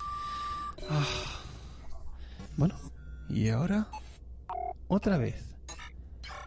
Ah. 0.90 1.04
Bueno, 2.56 2.74
¿y 3.28 3.48
ahora? 3.48 3.86
Otra 4.88 5.18
vez. 5.18 5.44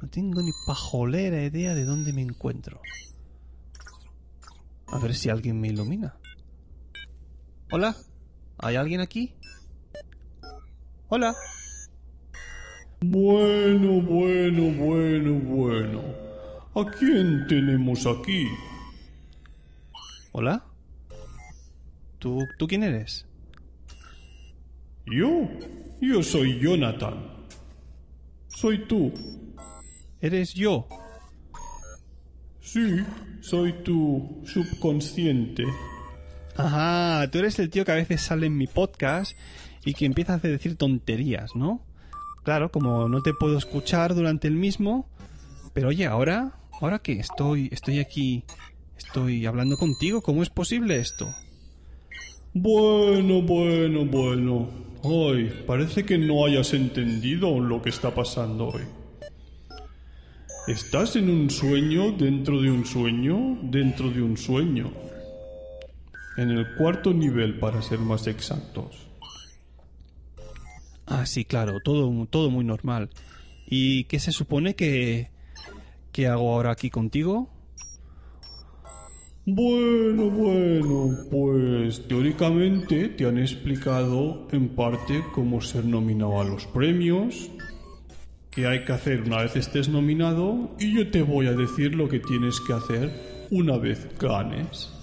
No 0.01 0.09
tengo 0.09 0.41
ni 0.41 0.51
pajolera 0.65 1.43
idea 1.43 1.75
de 1.75 1.83
dónde 1.83 2.13
me 2.13 2.21
encuentro. 2.21 2.81
A 4.87 4.97
ver 4.99 5.13
si 5.13 5.29
alguien 5.29 5.59
me 5.59 5.67
ilumina. 5.67 6.15
Hola, 7.71 7.95
¿hay 8.57 8.75
alguien 8.75 9.01
aquí? 9.01 9.35
Hola. 11.09 11.35
Bueno, 13.01 14.01
bueno, 14.01 14.71
bueno, 14.71 15.33
bueno. 15.39 16.01
¿A 16.75 16.85
quién 16.91 17.45
tenemos 17.47 18.05
aquí? 18.05 18.47
¿Hola? 20.31 20.65
¿Tú, 22.19 22.39
¿tú 22.57 22.67
quién 22.67 22.83
eres? 22.83 23.25
Yo, 25.05 25.47
yo 26.01 26.23
soy 26.23 26.59
Jonathan. 26.59 27.38
Soy 28.59 28.79
tú. 28.87 29.13
¿Eres 30.19 30.53
yo? 30.53 30.85
Sí, 32.59 32.97
soy 33.39 33.71
tu 33.85 34.41
subconsciente. 34.43 35.63
Ajá, 36.57 37.31
tú 37.31 37.39
eres 37.39 37.57
el 37.59 37.69
tío 37.69 37.85
que 37.85 37.93
a 37.93 37.95
veces 37.95 38.19
sale 38.19 38.47
en 38.47 38.57
mi 38.57 38.67
podcast 38.67 39.31
y 39.85 39.93
que 39.93 40.05
empieza 40.05 40.33
a 40.33 40.39
decir 40.39 40.75
tonterías, 40.75 41.55
¿no? 41.55 41.85
Claro, 42.43 42.69
como 42.69 43.07
no 43.07 43.21
te 43.21 43.33
puedo 43.33 43.57
escuchar 43.57 44.13
durante 44.13 44.49
el 44.49 44.55
mismo, 44.55 45.07
pero 45.71 45.87
oye, 45.87 46.05
ahora, 46.05 46.59
ahora 46.81 46.99
que 46.99 47.13
estoy, 47.13 47.69
estoy 47.71 47.99
aquí, 47.99 48.43
estoy 48.97 49.45
hablando 49.45 49.77
contigo, 49.77 50.21
¿cómo 50.21 50.43
es 50.43 50.49
posible 50.49 50.99
esto? 50.99 51.33
Bueno, 52.53 53.41
bueno, 53.41 54.03
bueno. 54.03 54.88
Ay, 55.03 55.63
parece 55.65 56.05
que 56.05 56.17
no 56.17 56.45
hayas 56.45 56.73
entendido 56.73 57.59
lo 57.59 57.81
que 57.81 57.89
está 57.89 58.13
pasando 58.13 58.67
hoy. 58.67 58.83
Estás 60.67 61.15
en 61.15 61.29
un 61.29 61.49
sueño 61.49 62.11
dentro 62.11 62.61
de 62.61 62.69
un 62.69 62.85
sueño 62.85 63.57
dentro 63.63 64.11
de 64.11 64.21
un 64.21 64.37
sueño. 64.37 64.91
En 66.37 66.51
el 66.51 66.75
cuarto 66.75 67.13
nivel, 67.13 67.59
para 67.59 67.81
ser 67.81 67.99
más 67.99 68.27
exactos. 68.27 69.07
Ah, 71.05 71.25
sí, 71.25 71.45
claro, 71.45 71.79
todo, 71.83 72.25
todo 72.27 72.49
muy 72.49 72.65
normal. 72.65 73.09
¿Y 73.65 74.03
qué 74.05 74.19
se 74.19 74.31
supone 74.31 74.75
que, 74.75 75.31
que 76.11 76.27
hago 76.27 76.53
ahora 76.53 76.71
aquí 76.71 76.89
contigo? 76.89 77.49
Bueno, 79.51 80.29
bueno, 80.29 81.17
pues 81.31 82.07
teóricamente 82.07 83.09
te 83.09 83.25
han 83.25 83.39
explicado 83.39 84.47
en 84.51 84.69
parte 84.75 85.23
cómo 85.33 85.59
ser 85.59 85.85
nominado 85.85 86.39
a 86.39 86.43
los 86.43 86.67
premios, 86.67 87.49
qué 88.51 88.67
hay 88.67 88.85
que 88.85 88.91
hacer 88.91 89.23
una 89.23 89.41
vez 89.41 89.55
estés 89.55 89.89
nominado 89.89 90.75
y 90.79 90.95
yo 90.95 91.09
te 91.09 91.23
voy 91.23 91.47
a 91.47 91.53
decir 91.53 91.95
lo 91.95 92.07
que 92.07 92.19
tienes 92.19 92.59
que 92.59 92.73
hacer 92.73 93.47
una 93.49 93.77
vez 93.77 94.07
ganes. 94.19 94.93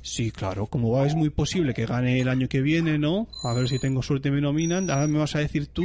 Sí, 0.00 0.30
claro, 0.30 0.68
como 0.68 0.92
va, 0.92 1.06
es 1.06 1.14
muy 1.14 1.28
posible 1.28 1.74
que 1.74 1.84
gane 1.84 2.18
el 2.18 2.30
año 2.30 2.48
que 2.48 2.62
viene, 2.62 2.98
¿no? 2.98 3.28
A 3.44 3.52
ver 3.52 3.68
si 3.68 3.78
tengo 3.78 4.02
suerte 4.02 4.30
y 4.30 4.32
me 4.32 4.40
nominan. 4.40 4.90
Ahora 4.90 5.06
me 5.06 5.18
vas 5.18 5.36
a 5.36 5.40
decir 5.40 5.66
tú 5.66 5.84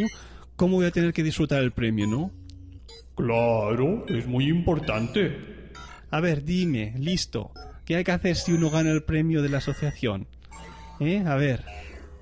cómo 0.56 0.78
voy 0.78 0.86
a 0.86 0.92
tener 0.92 1.12
que 1.12 1.24
disfrutar 1.24 1.62
el 1.62 1.72
premio, 1.72 2.08
¿no? 2.08 2.32
Claro, 3.16 4.06
es 4.08 4.26
muy 4.28 4.48
importante. 4.48 5.72
A 6.10 6.22
ver, 6.22 6.46
dime, 6.46 6.94
listo. 6.98 7.52
¿Qué 7.86 7.96
hay 7.96 8.04
que 8.04 8.12
hacer 8.12 8.36
si 8.36 8.54
uno 8.54 8.70
gana 8.70 8.92
el 8.92 9.04
premio 9.04 9.42
de 9.42 9.50
la 9.50 9.58
asociación? 9.58 10.28
¿Eh? 11.00 11.24
A 11.26 11.36
ver. 11.36 11.64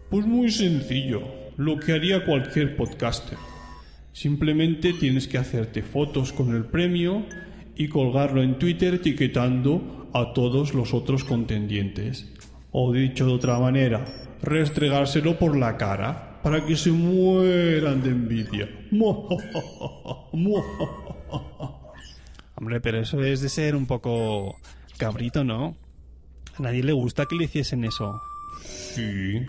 Pues 0.09 0.25
muy 0.25 0.51
sencillo, 0.51 1.21
lo 1.57 1.79
que 1.79 1.93
haría 1.93 2.25
cualquier 2.25 2.75
podcaster. 2.75 3.37
Simplemente 4.13 4.93
tienes 4.93 5.27
que 5.27 5.37
hacerte 5.37 5.83
fotos 5.83 6.33
con 6.33 6.55
el 6.55 6.65
premio 6.65 7.25
y 7.75 7.87
colgarlo 7.89 8.41
en 8.41 8.57
Twitter 8.57 8.95
etiquetando 8.95 10.09
a 10.13 10.33
todos 10.33 10.73
los 10.73 10.93
otros 10.93 11.23
contendientes. 11.23 12.27
O 12.71 12.91
dicho 12.91 13.25
de 13.25 13.33
otra 13.33 13.59
manera, 13.59 14.05
restregárselo 14.41 15.37
por 15.37 15.57
la 15.57 15.77
cara 15.77 16.39
para 16.41 16.65
que 16.65 16.75
se 16.75 16.91
mueran 16.91 18.01
de 18.01 18.09
envidia. 18.09 18.69
Hombre, 22.55 22.81
pero 22.81 22.99
eso 22.99 23.21
es 23.23 23.41
de 23.41 23.49
ser 23.49 23.75
un 23.75 23.85
poco 23.85 24.57
cabrito, 24.99 25.43
¿no? 25.43 25.75
A 26.57 26.61
nadie 26.61 26.83
le 26.83 26.91
gusta 26.91 27.25
que 27.25 27.35
le 27.35 27.45
hiciesen 27.45 27.85
eso. 27.85 28.21
Sí, 28.61 29.41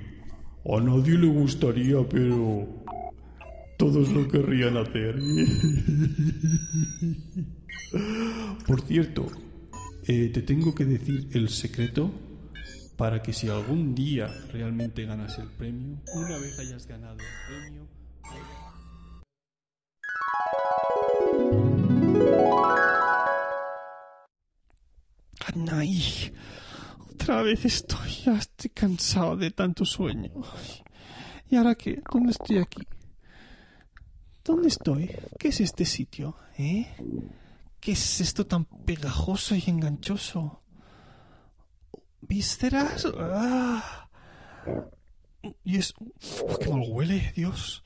a 0.65 0.81
nadie 0.81 1.19
le 1.19 1.27
gustaría, 1.27 1.99
pero 2.09 2.67
todos 3.77 4.09
lo 4.11 4.27
querrían 4.29 4.79
hacer. 4.79 5.17
Por 8.67 8.81
cierto, 8.83 9.27
eh, 10.07 10.31
te 10.33 10.43
tengo 10.43 10.75
que 10.75 10.85
decir 10.85 11.29
el 11.33 11.49
secreto 11.49 12.13
para 12.97 13.23
que 13.23 13.33
si 13.33 13.49
algún 13.49 13.95
día 13.95 14.29
realmente 14.53 15.05
ganas 15.05 15.39
el 15.39 15.49
premio, 15.49 15.99
una 16.15 16.39
vez 16.39 16.59
hayas 16.59 16.87
ganado 16.87 17.19
el 17.19 17.27
premio... 17.49 17.89
Ay, 25.73 26.33
otra 27.11 27.43
vez 27.43 27.65
estoy, 27.65 28.11
ya 28.25 28.37
estoy 28.37 28.71
cansado 28.71 29.37
de 29.37 29.51
tanto 29.51 29.85
sueño. 29.85 30.31
¿Y 31.49 31.57
ahora 31.57 31.75
qué? 31.75 32.03
¿Dónde 32.13 32.33
estoy 32.33 32.59
aquí? 32.59 32.87
¿Dónde 34.45 34.69
estoy? 34.69 35.11
¿Qué 35.39 35.49
es 35.49 35.61
este 35.61 35.85
sitio? 35.85 36.37
¿Eh? 36.59 36.87
¿Qué 37.81 37.93
es 37.93 38.21
esto 38.21 38.47
tan 38.47 38.65
pegajoso 38.65 39.55
y 39.55 39.65
enganchoso? 39.67 40.63
¿Vísceras? 42.21 43.07
¡Ah! 43.19 44.09
Y 45.65 45.79
es... 45.79 45.95
¡Oh, 45.99 46.59
¡Qué 46.59 46.69
mal 46.69 46.83
huele, 46.89 47.33
Dios! 47.35 47.83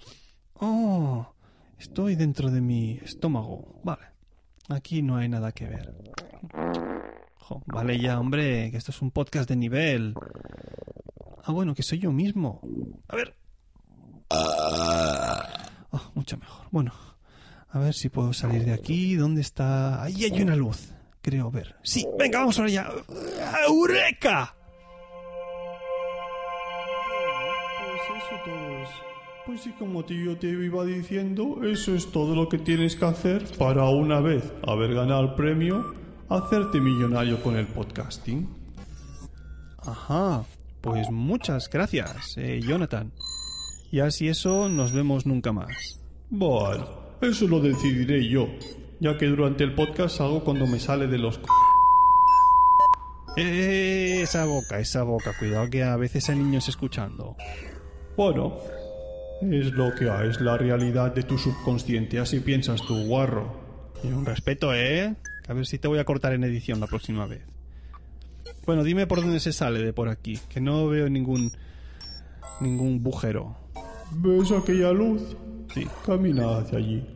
¡Oh! 0.55 1.35
Estoy 1.79 2.17
dentro 2.17 2.51
de 2.51 2.61
mi 2.61 2.99
estómago. 3.03 3.81
Vale. 3.85 4.07
Aquí 4.69 5.03
no 5.03 5.17
hay 5.17 5.29
nada 5.29 5.53
que 5.53 5.67
ver. 5.67 5.95
Jo, 7.47 7.63
vale 7.67 7.99
ya, 7.99 8.19
hombre, 8.19 8.71
que 8.71 8.79
esto 8.79 8.91
es 8.91 9.03
un 9.03 9.11
podcast 9.11 9.47
de 9.47 9.57
nivel. 9.57 10.15
Ah, 11.45 11.53
bueno, 11.53 11.75
que 11.75 11.83
soy 11.83 11.99
yo 11.99 12.11
mismo. 12.11 12.63
A 13.07 13.17
ver. 13.17 13.37
Oh, 15.91 16.01
mucho 16.15 16.39
mejor. 16.39 16.67
Bueno, 16.71 16.93
a 17.69 17.79
ver 17.79 17.93
si 17.93 18.09
puedo 18.09 18.33
salir 18.33 18.65
de 18.65 18.73
aquí. 18.73 19.15
¿Dónde 19.17 19.43
está? 19.43 20.03
Ahí 20.03 20.25
hay 20.25 20.41
una 20.41 20.57
luz. 20.57 20.95
Creo 21.21 21.51
ver. 21.51 21.77
Sí, 21.83 22.07
venga, 22.19 22.39
vamos 22.39 22.59
ahora 22.59 22.71
ya. 22.71 22.91
¡Eureka! 23.69 24.57
Pues 27.79 28.23
eso 28.23 28.43
todo 28.43 28.83
es. 28.83 28.89
Pues 29.45 29.61
sí, 29.61 29.71
como 29.79 30.03
tío 30.03 30.39
te 30.39 30.47
iba 30.49 30.83
diciendo, 30.87 31.61
eso 31.63 31.95
es 31.95 32.11
todo 32.11 32.35
lo 32.35 32.49
que 32.49 32.57
tienes 32.57 32.97
que 32.97 33.05
hacer 33.05 33.45
para 33.59 33.85
una 33.91 34.21
vez 34.21 34.51
haber 34.67 34.95
ganado 34.95 35.21
el 35.21 35.35
premio, 35.35 35.95
hacerte 36.37 36.81
millonario 36.81 37.43
con 37.43 37.57
el 37.57 37.67
podcasting. 37.67 38.49
Ajá, 39.79 40.45
pues 40.81 41.11
muchas 41.11 41.69
gracias, 41.71 42.37
eh, 42.37 42.61
Jonathan. 42.63 43.13
Y 43.91 44.01
así 44.01 44.29
eso, 44.29 44.69
nos 44.69 44.93
vemos 44.93 45.27
nunca 45.27 45.53
más. 45.53 46.01
Bueno, 46.31 46.87
eso 47.21 47.47
lo 47.47 47.61
decidiré 47.61 48.29
yo, 48.29 48.49
ya 49.01 49.17
que 49.19 49.27
durante 49.27 49.63
el 49.65 49.75
podcast 49.75 50.21
hago 50.21 50.43
cuando 50.43 50.67
me 50.67 50.79
sale 50.81 51.07
de 51.07 51.19
los... 51.19 51.37
c- 51.37 51.43
Eh, 53.37 54.23
esa 54.23 54.45
boca, 54.47 54.79
esa 54.79 55.03
boca, 55.03 55.33
cuidado 55.39 55.69
que 55.69 55.83
a 55.83 55.97
veces 55.97 56.29
hay 56.31 56.39
niños 56.39 56.69
escuchando. 56.69 57.37
Bueno, 58.17 58.57
es 59.43 59.73
lo 59.73 59.93
que 59.95 60.09
hay, 60.09 60.29
es 60.31 60.41
la 60.41 60.57
realidad 60.57 61.13
de 61.15 61.25
tu 61.25 61.37
subconsciente, 61.37 62.21
así 62.21 62.41
piensas 62.41 62.81
tú, 62.83 62.95
guarro. 63.07 63.61
Y 64.05 64.09
un 64.09 64.25
respeto, 64.25 64.73
¿eh? 64.75 65.15
A 65.47 65.53
ver 65.53 65.67
si 65.67 65.79
te 65.79 65.89
voy 65.89 65.99
a 65.99 66.05
cortar 66.05 66.33
en 66.33 66.45
edición 66.45 66.81
la 66.81 66.87
próxima 66.87 67.27
vez. 67.27 67.43
Bueno, 68.67 68.83
dime 68.83 69.07
por 69.07 69.21
dónde 69.21 69.41
se 69.41 69.53
sale 69.53 69.83
de 69.83 69.93
por 69.93 70.09
aquí, 70.09 70.39
que 70.49 70.61
no 70.61 70.89
veo 70.89 71.09
ningún 71.09 71.53
ningún 72.61 73.03
bujero. 73.03 73.57
¿Ves 74.13 74.53
aquella 74.53 74.93
luz? 74.93 75.37
Sí. 75.73 75.87
Camina 76.07 76.59
hacia 76.59 76.79
allí. 76.79 77.07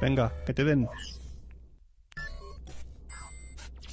Venga, 0.00 0.32
que 0.46 0.54
te 0.54 0.64
den. 0.64 0.88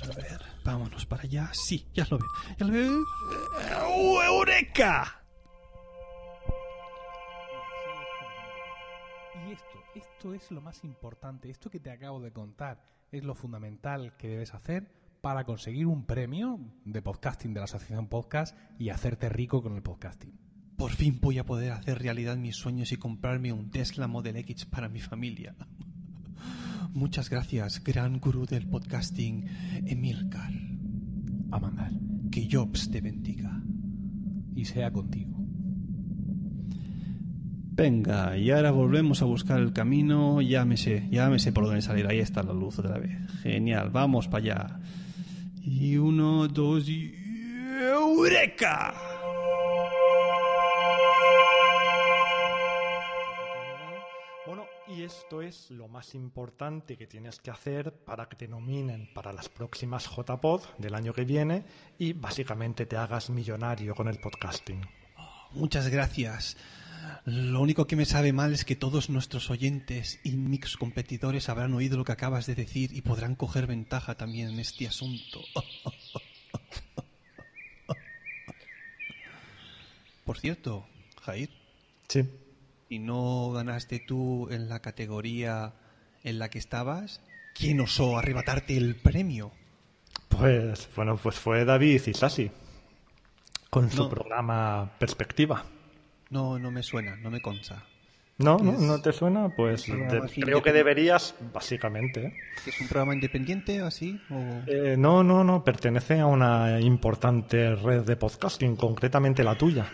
A 0.03 0.07
ver, 0.15 0.41
vámonos 0.63 1.05
para 1.05 1.23
allá. 1.23 1.49
Sí, 1.51 1.87
ya 1.93 2.07
lo 2.09 2.19
veo. 2.19 2.29
Ya 2.59 2.65
lo 2.65 2.73
veo. 2.73 3.03
¡Uh, 3.89 4.21
¡Eureka! 4.21 5.24
Esto, 10.33 10.33
es 10.33 10.51
lo 10.51 10.61
más 10.61 10.83
importante. 10.83 11.49
Esto 11.49 11.69
que 11.69 11.79
te 11.79 11.91
acabo 11.91 12.19
de 12.19 12.31
contar 12.31 12.81
es 13.11 13.23
lo 13.23 13.35
fundamental 13.35 14.15
que 14.17 14.29
debes 14.29 14.53
hacer 14.53 14.89
para 15.21 15.43
conseguir 15.43 15.87
un 15.87 16.05
premio 16.05 16.59
de 16.83 17.01
podcasting 17.01 17.53
de 17.53 17.59
la 17.59 17.65
Asociación 17.65 18.07
Podcast 18.07 18.57
y 18.79 18.89
hacerte 18.89 19.29
rico 19.29 19.61
con 19.61 19.75
el 19.75 19.83
podcasting. 19.83 20.33
Por 20.77 20.91
fin 20.91 21.19
voy 21.21 21.37
a 21.37 21.45
poder 21.45 21.71
hacer 21.71 21.99
realidad 21.99 22.37
mis 22.37 22.55
sueños 22.55 22.91
y 22.91 22.97
comprarme 22.97 23.53
un 23.53 23.69
Tesla 23.69 24.07
Model 24.07 24.37
X 24.37 24.65
para 24.65 24.89
mi 24.89 24.99
familia. 24.99 25.55
Muchas 26.93 27.29
gracias, 27.29 27.83
gran 27.83 28.19
gurú 28.19 28.45
del 28.45 28.67
podcasting, 28.67 29.45
Emilcar. 29.85 30.51
A 31.51 31.59
mandar. 31.59 31.91
Que 32.31 32.47
Jobs 32.51 32.89
te 32.89 33.01
bendiga. 33.01 33.61
Y 34.55 34.65
sea 34.65 34.91
contigo. 34.91 35.44
Venga, 37.75 38.37
y 38.37 38.51
ahora 38.51 38.71
volvemos 38.71 39.21
a 39.21 39.25
buscar 39.25 39.59
el 39.59 39.73
camino. 39.73 40.41
Ya 40.41 40.63
me 40.63 40.77
sé, 40.77 41.09
ya 41.11 41.27
me 41.29 41.39
sé 41.39 41.51
por 41.51 41.65
dónde 41.65 41.81
salir. 41.81 42.07
Ahí 42.07 42.19
está 42.19 42.41
la 42.41 42.53
luz 42.53 42.79
otra 42.79 42.97
vez. 42.99 43.11
Genial, 43.43 43.89
vamos 43.89 44.29
para 44.29 44.43
allá. 44.43 44.79
Y 45.61 45.97
uno, 45.97 46.47
dos 46.47 46.87
y... 46.87 47.13
¡Eureka! 47.81 48.93
Bueno, 54.45 54.67
y 54.87 55.01
esto 55.01 55.41
es 55.41 55.69
lo 55.69 55.89
más 55.89 56.15
importante 56.15 56.95
que 56.95 57.07
tienes 57.07 57.41
que 57.41 57.51
hacer 57.51 57.91
para 57.91 58.29
que 58.29 58.37
te 58.37 58.47
nominen 58.47 59.09
para 59.13 59.33
las 59.33 59.49
próximas 59.49 60.07
JPod 60.07 60.61
del 60.77 60.95
año 60.95 61.11
que 61.11 61.25
viene 61.25 61.65
y 61.99 62.13
básicamente 62.13 62.85
te 62.85 62.95
hagas 62.95 63.29
millonario 63.29 63.93
con 63.95 64.07
el 64.07 64.17
podcasting. 64.19 64.79
Muchas 65.51 65.89
gracias. 65.89 66.55
Lo 67.25 67.61
único 67.61 67.87
que 67.87 67.95
me 67.95 68.05
sabe 68.05 68.33
mal 68.33 68.53
es 68.53 68.65
que 68.65 68.75
todos 68.75 69.09
nuestros 69.09 69.49
oyentes 69.49 70.19
y 70.23 70.31
mis 70.33 70.77
competidores 70.77 71.49
habrán 71.49 71.73
oído 71.73 71.97
lo 71.97 72.05
que 72.05 72.11
acabas 72.11 72.45
de 72.45 72.55
decir 72.55 72.91
y 72.93 73.01
podrán 73.01 73.35
coger 73.35 73.67
ventaja 73.67 74.15
también 74.15 74.49
en 74.49 74.59
este 74.59 74.87
asunto. 74.87 75.41
Por 80.25 80.37
cierto, 80.39 80.87
Jair. 81.21 81.49
Sí. 82.07 82.29
¿Y 82.89 82.99
no 82.99 83.51
ganaste 83.51 83.99
tú 83.99 84.47
en 84.51 84.69
la 84.69 84.79
categoría 84.81 85.73
en 86.23 86.39
la 86.39 86.49
que 86.49 86.59
estabas? 86.59 87.21
¿Quién 87.53 87.79
osó 87.79 88.17
arrebatarte 88.17 88.77
el 88.77 88.95
premio? 88.95 89.51
Pues 90.29 90.89
bueno, 90.95 91.17
pues 91.17 91.35
fue 91.35 91.65
David 91.65 92.01
Isasi 92.05 92.51
con 93.69 93.91
su 93.91 94.09
programa 94.09 94.91
Perspectiva. 94.99 95.65
No, 96.29 96.57
no 96.59 96.71
me 96.71 96.83
suena, 96.83 97.15
no 97.17 97.29
me 97.29 97.41
consta. 97.41 97.83
¿No? 98.37 98.57
¿No, 98.57 98.73
¿No 98.73 99.01
te 99.01 99.13
suena? 99.13 99.47
Pues 99.55 99.85
de- 99.87 100.29
creo 100.41 100.61
que 100.61 100.73
deberías, 100.73 101.35
básicamente. 101.53 102.35
¿Es 102.65 102.81
un 102.81 102.87
programa 102.89 103.13
independiente 103.13 103.81
o 103.81 103.85
así? 103.85 104.19
¿O... 104.29 104.61
Eh, 104.67 104.95
no, 104.97 105.23
no, 105.23 105.43
no, 105.45 105.63
pertenece 105.63 106.19
a 106.19 106.25
una 106.25 106.79
importante 106.81 107.75
red 107.75 108.01
de 108.03 108.17
podcasting, 108.17 108.75
concretamente 108.75 109.41
la 109.43 109.55
tuya. 109.57 109.87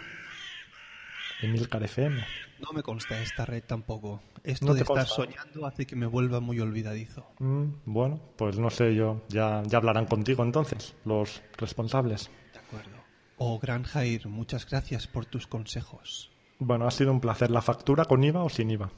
Emilcar 1.41 1.83
FM. 1.83 2.23
No 2.61 2.71
me 2.73 2.83
consta 2.83 3.19
esta 3.21 3.45
red 3.45 3.63
tampoco. 3.63 4.21
Esto 4.43 4.65
No 4.67 4.73
de 4.73 4.81
estar 4.81 4.95
consta. 4.97 5.13
soñando 5.15 5.65
hace 5.67 5.85
que 5.85 5.95
me 5.95 6.05
vuelva 6.05 6.39
muy 6.39 6.59
olvidadizo. 6.59 7.27
Mm, 7.39 7.65
bueno, 7.85 8.19
pues 8.37 8.57
no 8.57 8.69
sé 8.69 8.95
yo. 8.95 9.21
Ya, 9.29 9.61
ya 9.65 9.77
hablarán 9.77 10.05
contigo 10.05 10.43
entonces, 10.43 10.95
los 11.05 11.41
responsables. 11.57 12.29
De 12.53 12.59
acuerdo. 12.59 13.00
Oh, 13.43 13.57
Gran 13.59 13.81
Jair, 13.83 14.27
muchas 14.27 14.69
gracias 14.69 15.07
por 15.07 15.25
tus 15.25 15.47
consejos. 15.47 16.29
Bueno, 16.59 16.85
ha 16.85 16.91
sido 16.91 17.11
un 17.11 17.19
placer. 17.19 17.49
¿La 17.49 17.63
factura 17.63 18.05
con 18.05 18.23
IVA 18.23 18.43
o 18.43 18.49
sin 18.49 18.69
IVA? 18.69 18.91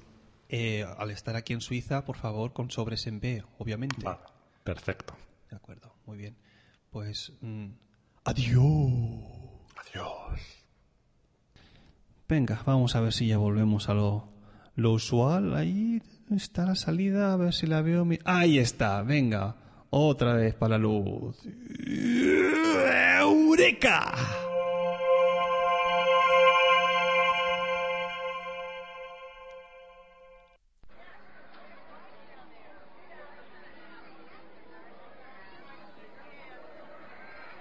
Eh, 0.49 0.86
al 0.97 1.12
estar 1.12 1.38
aquí 1.38 1.53
en 1.53 1.62
Suiza, 1.62 2.03
por 2.03 2.17
favor, 2.17 2.51
con 2.51 2.69
sobres 2.69 3.08
en 3.08 3.21
B, 3.21 3.41
obviamente. 3.58 4.03
Vale, 4.03 4.19
perfecto. 4.65 5.15
De 5.49 5.56
acuerdo, 5.56 5.95
muy 6.06 6.17
bien. 6.17 6.36
Pues... 6.89 7.32
mm, 7.39 7.67
adiós. 8.25 8.63
Adiós. 9.77 10.39
Venga, 12.27 12.62
vamos 12.65 12.97
a 12.97 13.01
ver 13.01 13.13
si 13.13 13.27
ya 13.27 13.38
volvemos 13.38 13.88
a 13.88 13.93
lo, 13.93 14.27
lo 14.75 14.91
usual. 14.91 15.56
Ahí 15.56 16.01
está 16.36 16.65
la 16.65 16.75
salida, 16.75 17.32
a 17.32 17.38
ver 17.38 17.53
si 17.53 17.65
la 17.65 17.82
veo. 17.82 18.03
mi- 18.03 18.19
Ahí 18.25 18.58
está, 18.60 19.03
venga. 19.03 19.56
Otra 19.89 20.34
vez 20.34 20.53
para 20.56 20.77
la 20.77 20.79
luz. 20.79 21.38
¡Eureka! 23.54 24.12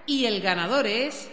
Y 0.07 0.25
el 0.25 0.41
ganador 0.41 0.87
es 0.87 1.29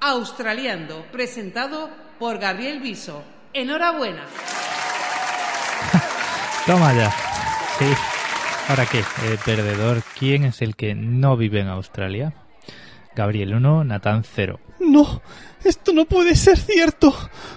Australiando, 0.00 1.04
presentado 1.10 1.90
por 2.20 2.38
Gabriel 2.38 2.78
Viso. 2.78 3.24
Enhorabuena. 3.52 4.26
Toma 6.66 6.94
ya. 6.94 7.10
Sí. 7.80 7.92
¿Ahora 8.68 8.86
qué? 8.86 9.00
Eh, 9.00 9.38
perdedor, 9.44 10.04
¿quién 10.16 10.44
es 10.44 10.62
el 10.62 10.76
que 10.76 10.94
no 10.94 11.36
vive 11.36 11.58
en 11.58 11.68
Australia? 11.68 12.43
Gabriel 13.14 13.54
1, 13.54 13.84
Natán 13.84 14.24
0. 14.24 14.60
No, 14.80 15.22
esto 15.64 15.92
no 15.92 16.04
puede 16.04 16.34
ser 16.34 16.58
cierto. 16.58 17.14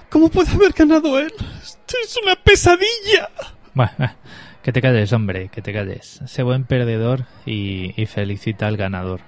¿Cómo 0.09 0.29
puede 0.29 0.51
haber 0.51 0.73
ganado 0.73 1.17
él? 1.19 1.33
Esto 1.61 1.95
es 2.03 2.17
una 2.23 2.35
pesadilla. 2.35 3.29
Bueno, 3.73 4.15
que 4.63 4.71
te 4.71 4.81
calles, 4.81 5.11
hombre, 5.13 5.49
que 5.49 5.61
te 5.61 5.73
calles. 5.73 6.21
Sé 6.25 6.43
buen 6.43 6.65
perdedor 6.65 7.25
y, 7.45 7.99
y 8.01 8.05
felicita 8.05 8.67
al 8.67 8.77
ganador. 8.77 9.21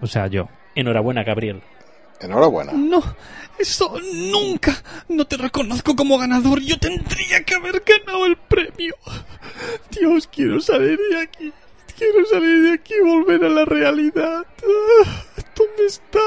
O 0.00 0.06
sea, 0.06 0.26
yo. 0.26 0.48
Enhorabuena, 0.74 1.24
Gabriel. 1.24 1.62
Enhorabuena. 2.20 2.72
No, 2.72 3.02
eso 3.58 3.94
nunca. 4.14 4.74
No 5.08 5.26
te 5.26 5.36
reconozco 5.36 5.96
como 5.96 6.18
ganador. 6.18 6.60
Yo 6.60 6.78
tendría 6.78 7.42
que 7.44 7.54
haber 7.54 7.82
ganado 7.84 8.26
el 8.26 8.36
premio. 8.36 8.94
Dios, 9.90 10.26
quiero 10.26 10.60
salir 10.60 10.98
de 11.10 11.22
aquí. 11.22 11.52
Quiero 12.00 12.24
salir 12.24 12.62
de 12.62 12.72
aquí 12.72 12.94
y 12.94 13.06
volver 13.06 13.44
a 13.44 13.50
la 13.50 13.66
realidad. 13.66 14.46
Ah, 15.04 15.24
¿Dónde 15.54 15.84
está? 15.86 16.18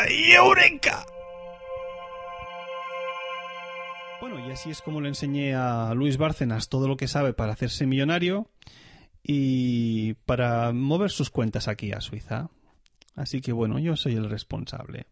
¡Ay, 0.00 0.32
¡Eureka! 0.32 1.04
Bueno, 4.22 4.48
y 4.48 4.50
así 4.50 4.70
es 4.70 4.80
como 4.80 5.02
le 5.02 5.08
enseñé 5.08 5.54
a 5.54 5.92
Luis 5.92 6.16
Bárcenas 6.16 6.70
todo 6.70 6.88
lo 6.88 6.96
que 6.96 7.06
sabe 7.06 7.34
para 7.34 7.52
hacerse 7.52 7.84
millonario 7.84 8.48
y 9.22 10.14
para 10.24 10.72
mover 10.72 11.10
sus 11.10 11.28
cuentas 11.28 11.68
aquí 11.68 11.92
a 11.92 12.00
Suiza. 12.00 12.48
Así 13.16 13.42
que 13.42 13.52
bueno, 13.52 13.78
yo 13.78 13.94
soy 13.94 14.14
el 14.14 14.30
responsable. 14.30 15.04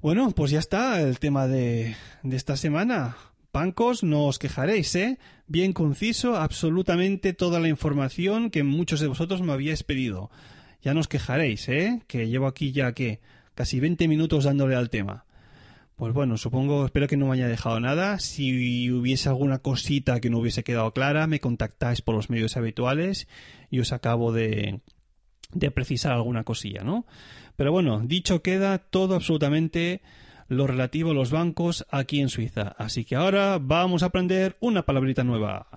Bueno, 0.00 0.30
pues 0.30 0.50
ya 0.50 0.60
está 0.60 0.98
el 1.02 1.18
tema 1.18 1.46
de, 1.46 1.94
de 2.22 2.36
esta 2.36 2.56
semana. 2.56 3.18
Bancos, 3.52 4.02
no 4.02 4.24
os 4.24 4.38
quejaréis, 4.38 4.94
¿eh? 4.94 5.18
Bien 5.46 5.72
conciso, 5.72 6.36
absolutamente 6.36 7.32
toda 7.32 7.60
la 7.60 7.68
información 7.68 8.50
que 8.50 8.62
muchos 8.62 9.00
de 9.00 9.08
vosotros 9.08 9.42
me 9.42 9.52
habíais 9.52 9.82
pedido. 9.82 10.30
Ya 10.82 10.94
no 10.94 11.00
os 11.00 11.08
quejaréis, 11.08 11.68
¿eh? 11.68 12.02
Que 12.06 12.28
llevo 12.28 12.46
aquí 12.46 12.72
ya, 12.72 12.92
que 12.92 13.20
Casi 13.54 13.78
20 13.78 14.08
minutos 14.08 14.44
dándole 14.44 14.74
al 14.74 14.90
tema. 14.90 15.26
Pues 15.94 16.12
bueno, 16.12 16.36
supongo, 16.36 16.84
espero 16.84 17.06
que 17.06 17.16
no 17.16 17.26
me 17.26 17.34
haya 17.34 17.46
dejado 17.46 17.78
nada. 17.78 18.18
Si 18.18 18.90
hubiese 18.90 19.28
alguna 19.28 19.60
cosita 19.60 20.20
que 20.20 20.28
no 20.28 20.38
hubiese 20.38 20.64
quedado 20.64 20.92
clara, 20.92 21.28
me 21.28 21.38
contactáis 21.38 22.02
por 22.02 22.16
los 22.16 22.30
medios 22.30 22.56
habituales 22.56 23.28
y 23.70 23.78
os 23.78 23.92
acabo 23.92 24.32
de, 24.32 24.80
de 25.52 25.70
precisar 25.70 26.12
alguna 26.12 26.42
cosilla, 26.42 26.82
¿no? 26.82 27.06
Pero 27.54 27.70
bueno, 27.70 28.00
dicho 28.00 28.42
queda 28.42 28.78
todo 28.78 29.14
absolutamente 29.14 30.02
lo 30.48 30.66
relativo 30.66 31.10
a 31.10 31.14
los 31.14 31.30
bancos 31.30 31.86
aquí 31.90 32.20
en 32.20 32.28
Suiza. 32.28 32.74
Así 32.78 33.04
que 33.04 33.16
ahora 33.16 33.58
vamos 33.60 34.02
a 34.02 34.06
aprender 34.06 34.56
una 34.60 34.84
palabrita 34.84 35.24
nueva. 35.24 35.68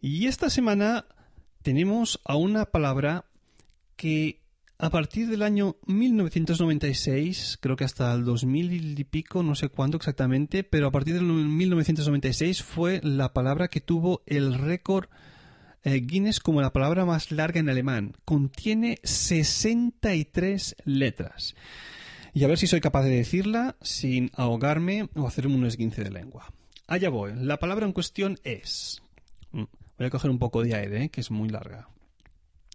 Y 0.00 0.26
esta 0.26 0.50
semana 0.50 1.04
tenemos 1.62 2.20
a 2.24 2.36
una 2.36 2.66
palabra 2.66 3.24
que 3.96 4.40
a 4.78 4.88
partir 4.88 5.28
del 5.28 5.42
año 5.42 5.76
1996, 5.86 7.58
creo 7.60 7.76
que 7.76 7.84
hasta 7.84 8.14
el 8.14 8.24
2000 8.24 8.98
y 8.98 9.04
pico, 9.04 9.42
no 9.42 9.54
sé 9.54 9.68
cuándo 9.68 9.98
exactamente, 9.98 10.64
pero 10.64 10.86
a 10.86 10.90
partir 10.90 11.14
del 11.14 11.24
1996 11.24 12.62
fue 12.62 13.00
la 13.02 13.34
palabra 13.34 13.68
que 13.68 13.82
tuvo 13.82 14.22
el 14.24 14.54
récord 14.54 15.08
eh, 15.84 16.00
Guinness 16.00 16.40
como 16.40 16.60
la 16.60 16.72
palabra 16.72 17.04
más 17.04 17.30
larga 17.30 17.60
en 17.60 17.68
alemán. 17.68 18.14
Contiene 18.24 18.98
63 19.02 20.76
letras. 20.84 21.54
Y 22.32 22.44
a 22.44 22.48
ver 22.48 22.58
si 22.58 22.66
soy 22.66 22.80
capaz 22.80 23.02
de 23.02 23.10
decirla 23.10 23.76
sin 23.80 24.30
ahogarme 24.34 25.08
o 25.14 25.26
hacerme 25.26 25.54
un 25.54 25.66
esguince 25.66 26.04
de 26.04 26.10
lengua. 26.10 26.52
Allá 26.86 27.08
voy. 27.08 27.32
La 27.36 27.58
palabra 27.58 27.86
en 27.86 27.92
cuestión 27.92 28.38
es... 28.44 29.02
Mm, 29.52 29.64
Voy 30.00 30.06
a 30.06 30.10
coger 30.10 30.30
un 30.30 30.38
poco 30.38 30.62
de 30.62 30.74
aire, 30.74 31.04
¿eh? 31.04 31.08
que 31.10 31.20
es 31.20 31.30
muy 31.30 31.50
larga. 31.50 31.86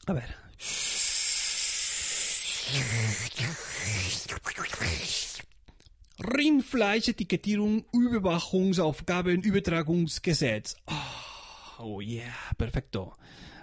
A 0.06 0.13
ver. 0.13 0.36
Rindfleisch-Etikettierung, 6.20 7.88
Überwachungsaufgaben, 7.91 9.41
Übertragungsgesetz. 9.44 10.76
Ah, 10.86 11.35
Oh, 11.78 12.02
yeah, 12.02 12.36
perfecto. 12.58 13.18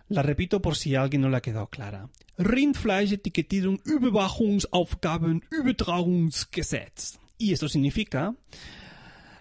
La 0.09 0.23
repito 0.23 0.61
por 0.61 0.77
si 0.77 0.95
alguien 0.95 1.23
no 1.23 1.31
le 1.31 1.39
ha 1.39 1.41
quedado 1.41 1.69
clara. 1.69 2.09
Rindfleisch-Etikettierung, 2.39 3.81
Überwachungsaufgaben, 3.85 5.43
Übertragungsgesetz. 5.51 7.19
Y 7.39 7.53
esto 7.53 7.69
significa 7.69 8.35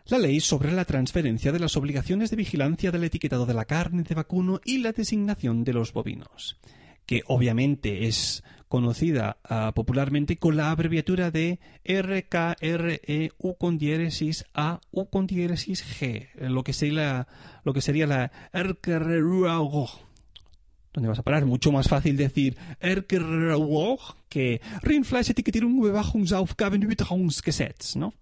la 0.07 0.17
ley 0.17 0.39
sobre 0.39 0.71
la 0.71 0.85
transferencia 0.85 1.51
de 1.51 1.59
las 1.59 1.77
obligaciones 1.77 2.29
de 2.29 2.35
vigilancia 2.35 2.91
del 2.91 3.03
etiquetado 3.03 3.45
de 3.45 3.53
la 3.53 3.65
carne 3.65 4.03
de 4.03 4.15
vacuno 4.15 4.59
y 4.65 4.79
la 4.79 4.91
designación 4.91 5.63
de 5.63 5.73
los 5.73 5.93
bovinos, 5.93 6.57
que 7.05 7.23
obviamente 7.27 8.07
es 8.07 8.43
conocida 8.71 9.37
ah, 9.43 9.73
popularmente 9.75 10.37
con 10.37 10.55
la 10.55 10.71
abreviatura 10.71 11.29
de 11.29 11.59
RKREU 11.83 13.57
con 13.57 13.77
diéresis 13.77 14.45
A 14.53 14.79
U 14.91 15.07
con 15.09 15.27
diéresis 15.27 15.83
G, 15.83 16.29
lo 16.35 16.63
que 16.63 16.71
sería, 16.71 17.27
lo 17.65 17.73
que 17.73 17.81
sería 17.81 18.07
la. 18.07 18.31
¿Dónde 20.93 21.09
vas 21.09 21.19
a 21.19 21.23
parar? 21.23 21.45
Mucho 21.45 21.71
más 21.73 21.89
fácil 21.89 22.15
decir 22.15 22.57
RKREU 22.81 23.97
que 24.29 24.61
Rindfleisch-Etikettierung 24.81 25.73
¿no? 27.97 28.13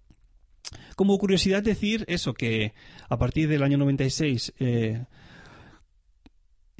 Como 0.96 1.18
curiosidad 1.18 1.62
decir 1.62 2.04
eso, 2.08 2.34
que 2.34 2.74
a 3.08 3.18
partir 3.18 3.48
del 3.48 3.62
año 3.62 3.78
96 3.78 4.52
eh, 4.58 5.04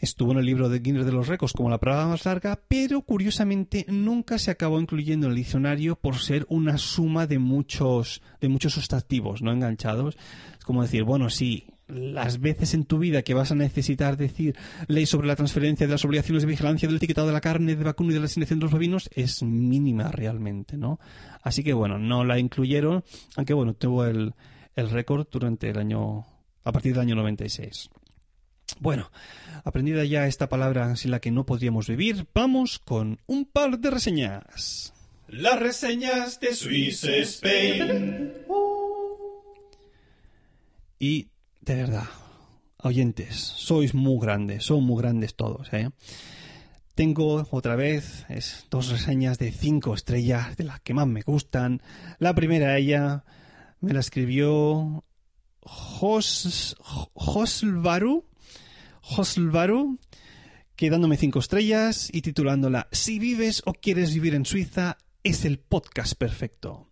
estuvo 0.00 0.32
en 0.32 0.38
el 0.38 0.46
libro 0.46 0.68
de 0.68 0.80
Guinness 0.80 1.06
de 1.06 1.12
los 1.12 1.28
Récords 1.28 1.52
como 1.52 1.70
la 1.70 1.78
palabra 1.78 2.06
más 2.06 2.24
larga, 2.24 2.60
pero 2.68 3.02
curiosamente 3.02 3.84
nunca 3.88 4.38
se 4.38 4.50
acabó 4.50 4.80
incluyendo 4.80 5.26
en 5.26 5.32
el 5.32 5.36
diccionario 5.36 5.96
por 5.96 6.16
ser 6.16 6.46
una 6.48 6.78
suma 6.78 7.26
de 7.26 7.38
muchos, 7.38 8.22
de 8.40 8.48
muchos 8.48 8.72
sustantivos 8.72 9.42
no 9.42 9.52
enganchados. 9.52 10.16
Es 10.58 10.64
como 10.64 10.82
decir, 10.82 11.04
bueno, 11.04 11.30
sí, 11.30 11.66
las 11.88 12.40
veces 12.40 12.74
en 12.74 12.84
tu 12.84 12.98
vida 12.98 13.22
que 13.22 13.34
vas 13.34 13.50
a 13.52 13.54
necesitar 13.54 14.16
decir 14.16 14.56
ley 14.86 15.06
sobre 15.06 15.26
la 15.26 15.36
transferencia 15.36 15.86
de 15.86 15.92
las 15.92 16.04
obligaciones 16.04 16.42
de 16.42 16.48
vigilancia 16.48 16.88
del 16.88 16.96
etiquetado 16.96 17.26
de 17.26 17.32
la 17.32 17.40
carne 17.40 17.76
de 17.76 17.84
vacuno 17.84 18.10
y 18.10 18.14
de 18.14 18.20
la 18.20 18.26
asignación 18.26 18.58
de 18.58 18.64
los 18.64 18.72
bovinos 18.72 19.10
es 19.14 19.42
mínima 19.42 20.10
realmente, 20.10 20.76
¿no? 20.76 20.98
Así 21.42 21.62
que 21.62 21.72
bueno, 21.72 21.98
no 21.98 22.24
la 22.24 22.38
incluyeron, 22.38 23.04
aunque 23.36 23.54
bueno, 23.54 23.74
tuvo 23.74 24.04
el, 24.04 24.34
el 24.76 24.90
récord 24.90 25.26
durante 25.30 25.70
el 25.70 25.78
año, 25.78 26.26
a 26.64 26.72
partir 26.72 26.92
del 26.92 27.02
año 27.02 27.16
96. 27.16 27.90
Bueno, 28.78 29.11
aprendida 29.64 30.04
ya 30.04 30.26
esta 30.26 30.48
palabra 30.48 30.94
sin 30.96 31.11
la 31.11 31.20
que 31.20 31.30
no 31.30 31.44
podríamos 31.44 31.88
vivir, 31.88 32.26
vamos 32.35 32.78
con 32.78 33.20
un 33.26 33.44
par 33.44 33.78
de 33.78 33.90
reseñas. 33.90 34.92
Las 35.28 35.59
reseñas 35.59 36.40
de 36.40 36.54
Swiss 36.54 37.04
Spain. 37.04 38.33
Y 40.98 41.28
de 41.61 41.74
verdad, 41.74 42.09
oyentes, 42.78 43.37
sois 43.37 43.94
muy 43.94 44.20
grandes, 44.20 44.64
son 44.64 44.85
muy 44.85 45.00
grandes 45.00 45.35
todos, 45.35 45.72
¿eh? 45.72 45.90
tengo 47.00 47.46
otra 47.50 47.76
vez 47.76 48.26
es 48.28 48.66
dos 48.68 48.90
reseñas 48.90 49.38
de 49.38 49.52
cinco 49.52 49.94
estrellas 49.94 50.54
de 50.59 50.64
las 50.64 50.80
que 50.80 50.92
más 50.92 51.06
me 51.06 51.22
gustan. 51.22 51.80
La 52.18 52.35
primera 52.35 52.76
ella 52.76 53.24
me 53.80 53.94
la 53.94 54.00
escribió 54.00 55.02
Jos, 55.62 56.76
Joslvaru, 57.14 58.26
Joslvaru, 59.00 59.98
que 60.76 60.90
dándome 60.90 61.16
cinco 61.16 61.38
estrellas 61.38 62.08
y 62.12 62.22
titulándola 62.22 62.88
Si 62.92 63.18
vives 63.18 63.62
o 63.66 63.74
quieres 63.74 64.14
vivir 64.14 64.34
en 64.34 64.46
Suiza, 64.46 64.98
es 65.24 65.44
el 65.44 65.58
podcast 65.58 66.14
perfecto. 66.14 66.88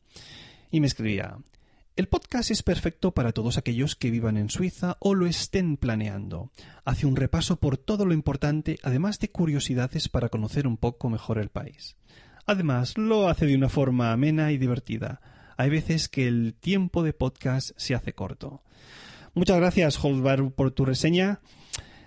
Y 0.71 0.81
me 0.81 0.87
escribía, 0.87 1.39
el 1.99 2.07
podcast 2.07 2.53
es 2.53 2.63
perfecto 2.63 3.13
para 3.13 3.33
todos 3.33 3.59
aquellos 3.59 3.97
que 3.97 4.13
vivan 4.13 4.37
en 4.37 4.51
Suiza 4.51 4.97
o 5.01 5.17
lo 5.17 5.27
estén 5.27 5.77
planeando. 5.77 6.53
Hace 6.85 7.07
un 7.07 7.17
repaso 7.17 7.59
por 7.59 7.77
todo 7.77 8.07
lo 8.07 8.15
importante, 8.15 8.79
además 8.85 9.19
de 9.19 9.33
curiosidades 9.33 10.09
para 10.09 10.29
conocer 10.29 10.69
un 10.69 10.77
poco 10.77 11.11
mejor 11.11 11.39
el 11.39 11.49
país. 11.49 11.97
Además, 12.47 12.97
lo 12.97 13.29
hace 13.29 13.47
de 13.47 13.57
una 13.57 13.69
forma 13.69 14.13
amena 14.13 14.53
y 14.53 14.59
divertida. 14.59 15.21
Hay 15.57 15.71
veces 15.71 16.09
que 16.09 16.29
el 16.29 16.55
tiempo 16.55 17.03
de 17.03 17.15
podcast 17.15 17.73
se 17.77 17.97
hace 17.97 18.13
corto. 18.13 18.63
Muchas 19.35 19.57
gracias, 19.57 20.03
Holbar, 20.05 20.53
por 20.53 20.71
tu 20.71 20.85
reseña. 20.85 21.41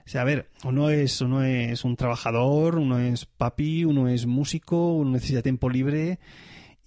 O 0.05 0.09
sea, 0.09 0.21
a 0.21 0.25
ver, 0.25 0.49
uno 0.63 0.89
es, 0.89 1.21
uno 1.21 1.43
es 1.43 1.83
un 1.83 1.95
trabajador, 1.95 2.77
uno 2.77 2.99
es 2.99 3.25
papi, 3.25 3.85
uno 3.85 4.07
es 4.07 4.25
músico, 4.25 4.93
uno 4.93 5.11
necesita 5.11 5.41
tiempo 5.41 5.69
libre 5.69 6.19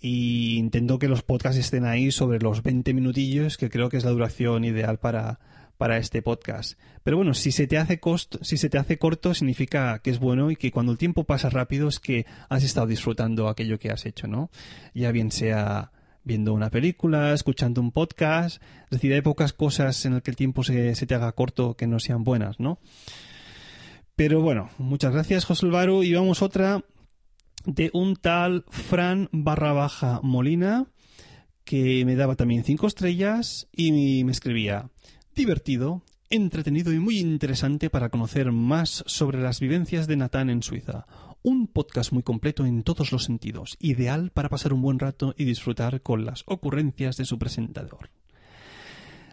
y 0.00 0.58
intento 0.58 0.98
que 0.98 1.08
los 1.08 1.22
podcasts 1.22 1.58
estén 1.58 1.86
ahí 1.86 2.10
sobre 2.10 2.38
los 2.38 2.62
20 2.62 2.92
minutillos, 2.92 3.56
que 3.56 3.70
creo 3.70 3.88
que 3.88 3.96
es 3.96 4.04
la 4.04 4.10
duración 4.10 4.64
ideal 4.64 4.98
para, 4.98 5.40
para 5.78 5.96
este 5.96 6.20
podcast. 6.20 6.78
Pero 7.02 7.16
bueno, 7.16 7.32
si 7.32 7.52
se 7.52 7.66
te 7.66 7.78
hace 7.78 8.00
costo, 8.00 8.38
si 8.42 8.56
se 8.56 8.68
te 8.68 8.76
hace 8.76 8.98
corto 8.98 9.32
significa 9.32 9.98
que 10.00 10.10
es 10.10 10.18
bueno 10.18 10.50
y 10.50 10.56
que 10.56 10.70
cuando 10.70 10.92
el 10.92 10.98
tiempo 10.98 11.24
pasa 11.24 11.48
rápido 11.48 11.88
es 11.88 12.00
que 12.00 12.26
has 12.48 12.64
estado 12.64 12.86
disfrutando 12.86 13.48
aquello 13.48 13.78
que 13.78 13.90
has 13.90 14.04
hecho, 14.04 14.26
¿no? 14.26 14.50
Ya 14.92 15.10
bien 15.10 15.30
sea 15.30 15.90
viendo 16.24 16.52
una 16.52 16.70
película, 16.70 17.32
escuchando 17.32 17.80
un 17.80 17.92
podcast, 17.92 18.62
es 18.84 18.90
decir, 18.90 19.12
hay 19.12 19.20
pocas 19.20 19.52
cosas 19.52 20.04
en 20.04 20.14
las 20.14 20.22
que 20.22 20.30
el 20.30 20.36
tiempo 20.36 20.64
se, 20.64 20.94
se 20.94 21.06
te 21.06 21.14
haga 21.14 21.32
corto 21.32 21.76
que 21.76 21.86
no 21.86 22.00
sean 22.00 22.24
buenas, 22.24 22.58
¿no? 22.58 22.78
Pero 24.16 24.40
bueno, 24.40 24.70
muchas 24.78 25.12
gracias, 25.12 25.44
José 25.44 25.66
Alvaro. 25.66 26.02
Y 26.02 26.14
vamos 26.14 26.40
otra 26.40 26.84
de 27.64 27.90
un 27.92 28.16
tal 28.16 28.64
Fran 28.68 29.28
barra 29.32 29.72
baja 29.72 30.20
Molina 30.22 30.86
que 31.64 32.04
me 32.04 32.14
daba 32.14 32.36
también 32.36 32.62
cinco 32.62 32.86
estrellas 32.86 33.68
y 33.72 34.22
me 34.24 34.32
escribía 34.32 34.90
divertido, 35.34 36.02
entretenido 36.30 36.92
y 36.92 37.00
muy 37.00 37.18
interesante 37.18 37.90
para 37.90 38.10
conocer 38.10 38.52
más 38.52 39.02
sobre 39.06 39.40
las 39.40 39.60
vivencias 39.60 40.06
de 40.06 40.16
Natán 40.16 40.50
en 40.50 40.62
Suiza. 40.62 41.06
Un 41.46 41.66
podcast 41.66 42.10
muy 42.10 42.22
completo 42.22 42.64
en 42.64 42.82
todos 42.82 43.12
los 43.12 43.24
sentidos, 43.24 43.76
ideal 43.78 44.30
para 44.30 44.48
pasar 44.48 44.72
un 44.72 44.80
buen 44.80 44.98
rato 44.98 45.34
y 45.36 45.44
disfrutar 45.44 46.00
con 46.00 46.24
las 46.24 46.42
ocurrencias 46.46 47.18
de 47.18 47.26
su 47.26 47.38
presentador. 47.38 48.08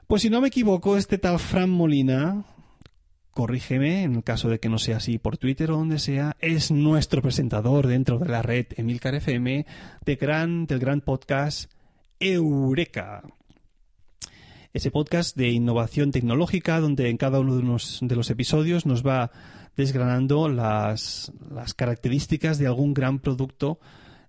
Pues 0.08 0.24
si 0.24 0.30
no 0.30 0.42
me 0.42 0.50
equivoco, 0.50 0.98
este 0.98 1.18
tal 1.18 1.40
Fran 1.40 1.70
Molina 1.70 2.44
corrígeme 3.32 4.04
en 4.04 4.16
el 4.16 4.24
caso 4.26 4.50
de 4.50 4.60
que 4.60 4.68
no 4.68 4.78
sea 4.78 4.98
así 4.98 5.20
por 5.20 5.38
Twitter 5.38 5.72
o 5.72 5.78
donde 5.78 6.00
sea, 6.00 6.36
es 6.42 6.70
nuestro 6.70 7.22
presentador 7.22 7.88
dentro 7.88 8.20
de 8.20 8.28
la 8.28 8.42
red 8.42 8.66
Emilcar 8.76 9.16
FM 9.16 9.66
de 10.04 10.16
gran, 10.18 10.66
del 10.66 10.80
gran 10.80 11.00
podcast 11.00 11.72
Eureka. 12.20 13.24
Ese 14.74 14.92
podcast 14.92 15.38
de 15.38 15.50
innovación 15.50 16.12
tecnológica 16.12 16.82
donde 16.82 17.10
en 17.10 17.16
cada 17.16 17.40
uno 17.40 17.56
de 17.56 17.62
de 18.02 18.16
los 18.18 18.30
episodios 18.30 18.86
nos 18.86 19.08
va 19.08 19.32
desgranando 19.76 20.50
las, 20.50 21.32
las 21.50 21.74
características 21.74 22.58
de 22.58 22.68
algún 22.68 22.94
gran 22.94 23.20
producto 23.20 23.80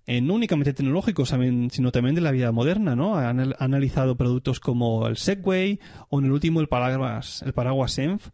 eh, 0.05 0.19
no 0.19 0.33
únicamente 0.33 0.73
tecnológico, 0.73 1.25
sino 1.25 1.91
también 1.91 2.15
de 2.15 2.19
la 2.19 2.31
vida 2.31 2.51
moderna, 2.51 2.93
¿no? 2.93 3.15
Ha 3.15 3.29
analizado 3.29 4.17
productos 4.17 4.59
como 4.59 5.07
el 5.07 5.15
Segway 5.15 5.79
o 6.09 6.19
en 6.19 6.25
el 6.25 6.31
último 6.33 6.59
el 6.59 6.67
paraguas, 6.67 7.41
el 7.43 7.53
paraguas 7.53 7.97
Enf 7.97 8.27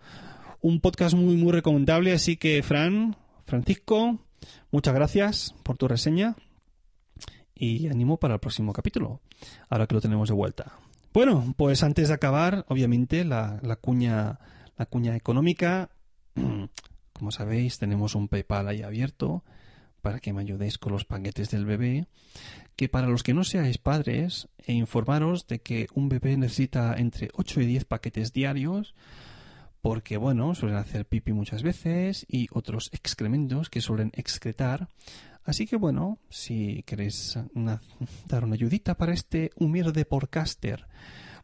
un 0.61 0.81
podcast 0.81 1.15
muy, 1.15 1.35
muy 1.35 1.51
recomendable. 1.51 2.13
Así 2.13 2.37
que, 2.37 2.63
Fran, 2.63 3.15
Francisco, 3.45 4.19
muchas 4.71 4.93
gracias 4.93 5.55
por 5.63 5.77
tu 5.77 5.87
reseña 5.87 6.35
y 7.53 7.87
ánimo 7.87 8.17
para 8.17 8.35
el 8.35 8.39
próximo 8.39 8.73
capítulo, 8.73 9.21
ahora 9.69 9.87
que 9.87 9.95
lo 9.95 10.01
tenemos 10.01 10.29
de 10.29 10.35
vuelta. 10.35 10.73
Bueno, 11.13 11.53
pues 11.57 11.83
antes 11.83 12.07
de 12.07 12.13
acabar, 12.13 12.65
obviamente, 12.69 13.25
la, 13.25 13.59
la 13.61 13.75
cuña, 13.75 14.39
la 14.77 14.85
cuña 14.85 15.15
económica. 15.15 15.89
Como 17.19 17.31
sabéis, 17.31 17.77
tenemos 17.77 18.15
un 18.15 18.29
PayPal 18.29 18.69
ahí 18.69 18.81
abierto 18.81 19.43
para 20.01 20.21
que 20.21 20.31
me 20.31 20.41
ayudéis 20.41 20.77
con 20.77 20.93
los 20.93 21.03
paquetes 21.03 21.51
del 21.51 21.65
bebé. 21.65 22.07
Que 22.77 22.87
para 22.87 23.07
los 23.07 23.23
que 23.23 23.33
no 23.33 23.43
seáis 23.43 23.77
padres, 23.77 24.47
e 24.65 24.71
informaros 24.71 25.45
de 25.45 25.59
que 25.59 25.87
un 25.93 26.07
bebé 26.07 26.37
necesita 26.37 26.95
entre 26.97 27.29
8 27.33 27.59
y 27.59 27.65
10 27.65 27.85
paquetes 27.85 28.31
diarios 28.31 28.95
porque 29.81 30.17
bueno, 30.17 30.55
suelen 30.55 30.77
hacer 30.77 31.05
pipi 31.05 31.31
muchas 31.33 31.63
veces 31.63 32.25
y 32.27 32.47
otros 32.51 32.89
excrementos 32.93 33.69
que 33.69 33.81
suelen 33.81 34.11
excretar. 34.13 34.89
Así 35.43 35.67
que 35.67 35.77
bueno, 35.77 36.19
si 36.29 36.83
queréis 36.83 37.37
dar 38.27 38.43
una 38.43 38.55
ayudita 38.55 38.95
para 38.95 39.13
este 39.13 39.51
humilde 39.55 40.05
podcaster, 40.05 40.85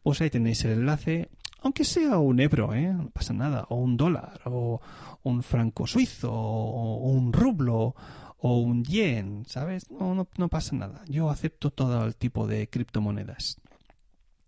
pues 0.02 0.20
ahí 0.20 0.30
tenéis 0.30 0.64
el 0.64 0.72
enlace, 0.72 1.28
aunque 1.62 1.84
sea 1.84 2.18
un 2.18 2.40
euro, 2.40 2.74
¿eh? 2.74 2.92
no 2.92 3.10
pasa 3.10 3.32
nada, 3.32 3.66
o 3.68 3.76
un 3.76 3.96
dólar, 3.96 4.40
o 4.44 4.80
un 5.22 5.42
franco 5.42 5.86
suizo, 5.86 6.32
o 6.32 7.10
un 7.10 7.32
rublo, 7.32 7.94
o 8.38 8.58
un 8.58 8.84
yen, 8.84 9.44
¿sabes? 9.46 9.90
No, 9.90 10.14
no, 10.14 10.28
no 10.36 10.48
pasa 10.48 10.76
nada. 10.76 11.02
Yo 11.08 11.30
acepto 11.30 11.70
todo 11.70 12.04
el 12.04 12.14
tipo 12.14 12.46
de 12.46 12.68
criptomonedas. 12.68 13.60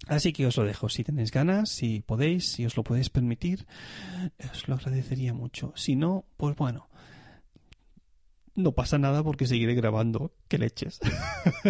Así 0.07 0.33
que 0.33 0.47
os 0.47 0.57
lo 0.57 0.65
dejo. 0.65 0.89
Si 0.89 1.05
tenéis 1.05 1.31
ganas, 1.31 1.71
si 1.71 2.01
podéis, 2.01 2.53
si 2.53 2.65
os 2.65 2.77
lo 2.77 2.85
podéis 2.85 3.11
permitir, 3.11 3.67
os 4.53 4.69
lo 4.69 4.77
agradecería 4.77 5.35
mucho. 5.35 5.73
Si 5.75 5.97
no, 5.97 6.25
pues 6.37 6.57
bueno, 6.57 6.89
no 8.59 8.73
pasa 8.73 8.99
nada 8.99 9.23
porque 9.23 9.47
seguiré 9.47 9.75
grabando. 9.75 10.33
¡Qué 10.49 10.59
leches! 10.59 11.01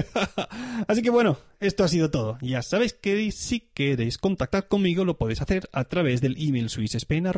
Así 0.88 1.02
que 1.02 1.10
bueno, 1.10 1.36
esto 1.60 1.84
ha 1.84 1.88
sido 1.88 2.10
todo. 2.10 2.38
Ya 2.40 2.62
sabéis 2.62 2.94
que 2.94 3.30
si 3.30 3.60
queréis 3.60 4.18
contactar 4.18 4.66
conmigo 4.68 5.04
lo 5.04 5.18
podéis 5.18 5.42
hacer 5.42 5.68
a 5.72 5.84
través 5.84 6.20
del 6.20 6.36
email 6.38 6.70
swissspain 6.70 7.28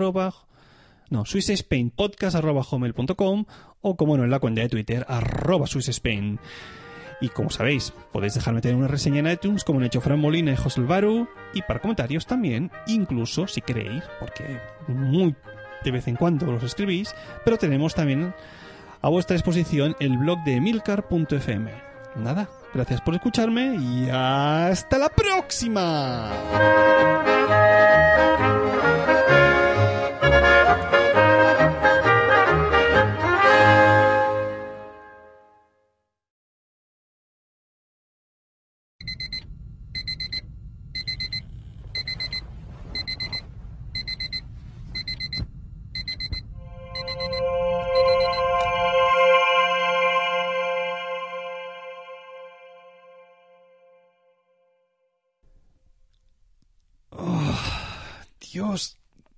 no, 1.11 1.27
swissspainpodcast.com 1.27 3.45
o 3.81 3.97
como 3.97 4.17
no 4.17 4.23
en 4.23 4.31
la 4.31 4.39
cuenta 4.39 4.61
de 4.61 4.69
Twitter 4.69 5.05
arroba 5.09 5.67
swissspain. 5.67 6.39
Y 7.21 7.31
como 7.31 7.51
sabéis, 7.51 7.93
podéis 8.13 8.35
dejarme 8.35 8.61
tener 8.61 8.77
una 8.77 8.87
reseña 8.87 9.19
en 9.19 9.27
iTunes 9.27 9.65
como 9.65 9.81
han 9.81 9.87
hecho 9.87 10.01
Fran 10.01 10.21
Molina 10.21 10.53
y 10.53 10.57
José 10.57 10.81
Alvaro. 10.81 11.29
Y 11.53 11.63
para 11.63 11.81
comentarios 11.81 12.27
también, 12.27 12.71
incluso 12.87 13.49
si 13.49 13.61
queréis, 13.61 14.05
porque 14.21 14.61
muy 14.87 15.35
de 15.85 15.91
vez 15.91 16.09
en 16.09 16.17
cuando 16.17 16.47
los 16.47 16.63
escribís. 16.63 17.15
Pero 17.45 17.59
tenemos 17.59 17.95
también 17.95 18.33
a 19.03 19.09
vuestra 19.09 19.35
disposición 19.35 19.97
el 20.01 20.19
blog 20.19 20.43
de 20.45 20.61
milcar.fm. 20.61 21.71
Nada, 22.17 22.49
gracias 22.75 23.01
por 23.01 23.15
escucharme 23.15 23.77
y 23.77 24.09
hasta 24.11 24.99
la 24.99 25.09
próxima. 25.09 26.31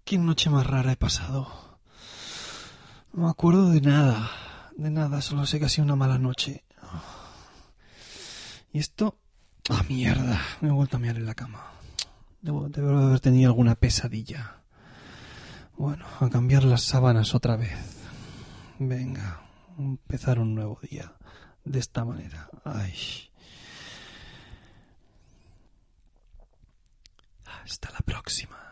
Qué 0.04 0.18
noche 0.18 0.50
más 0.50 0.66
rara 0.66 0.92
he 0.92 0.96
pasado. 0.96 1.78
No 3.12 3.24
me 3.24 3.30
acuerdo 3.30 3.70
de 3.70 3.80
nada, 3.80 4.30
de 4.76 4.90
nada, 4.90 5.20
solo 5.20 5.46
sé 5.46 5.58
que 5.58 5.66
ha 5.66 5.68
sido 5.68 5.84
una 5.84 5.96
mala 5.96 6.18
noche. 6.18 6.64
Y 8.72 8.78
esto... 8.78 9.18
¡Ah, 9.68 9.84
mierda! 9.88 10.40
Me 10.60 10.68
he 10.68 10.72
vuelto 10.72 10.96
a 10.96 11.00
mirar 11.00 11.16
en 11.16 11.26
la 11.26 11.34
cama. 11.34 11.72
Debo, 12.40 12.64
haber 12.66 13.20
tenido 13.20 13.50
alguna 13.50 13.76
pesadilla. 13.76 14.62
Bueno, 15.76 16.04
a 16.20 16.28
cambiar 16.28 16.64
las 16.64 16.82
sábanas 16.82 17.34
otra 17.34 17.56
vez. 17.56 17.78
Venga, 18.78 19.42
empezar 19.78 20.40
un 20.40 20.54
nuevo 20.54 20.80
día. 20.82 21.12
De 21.64 21.78
esta 21.78 22.04
manera. 22.04 22.48
Ay. 22.64 23.30
Hasta 27.44 27.90
la 27.92 28.00
próxima. 28.00 28.71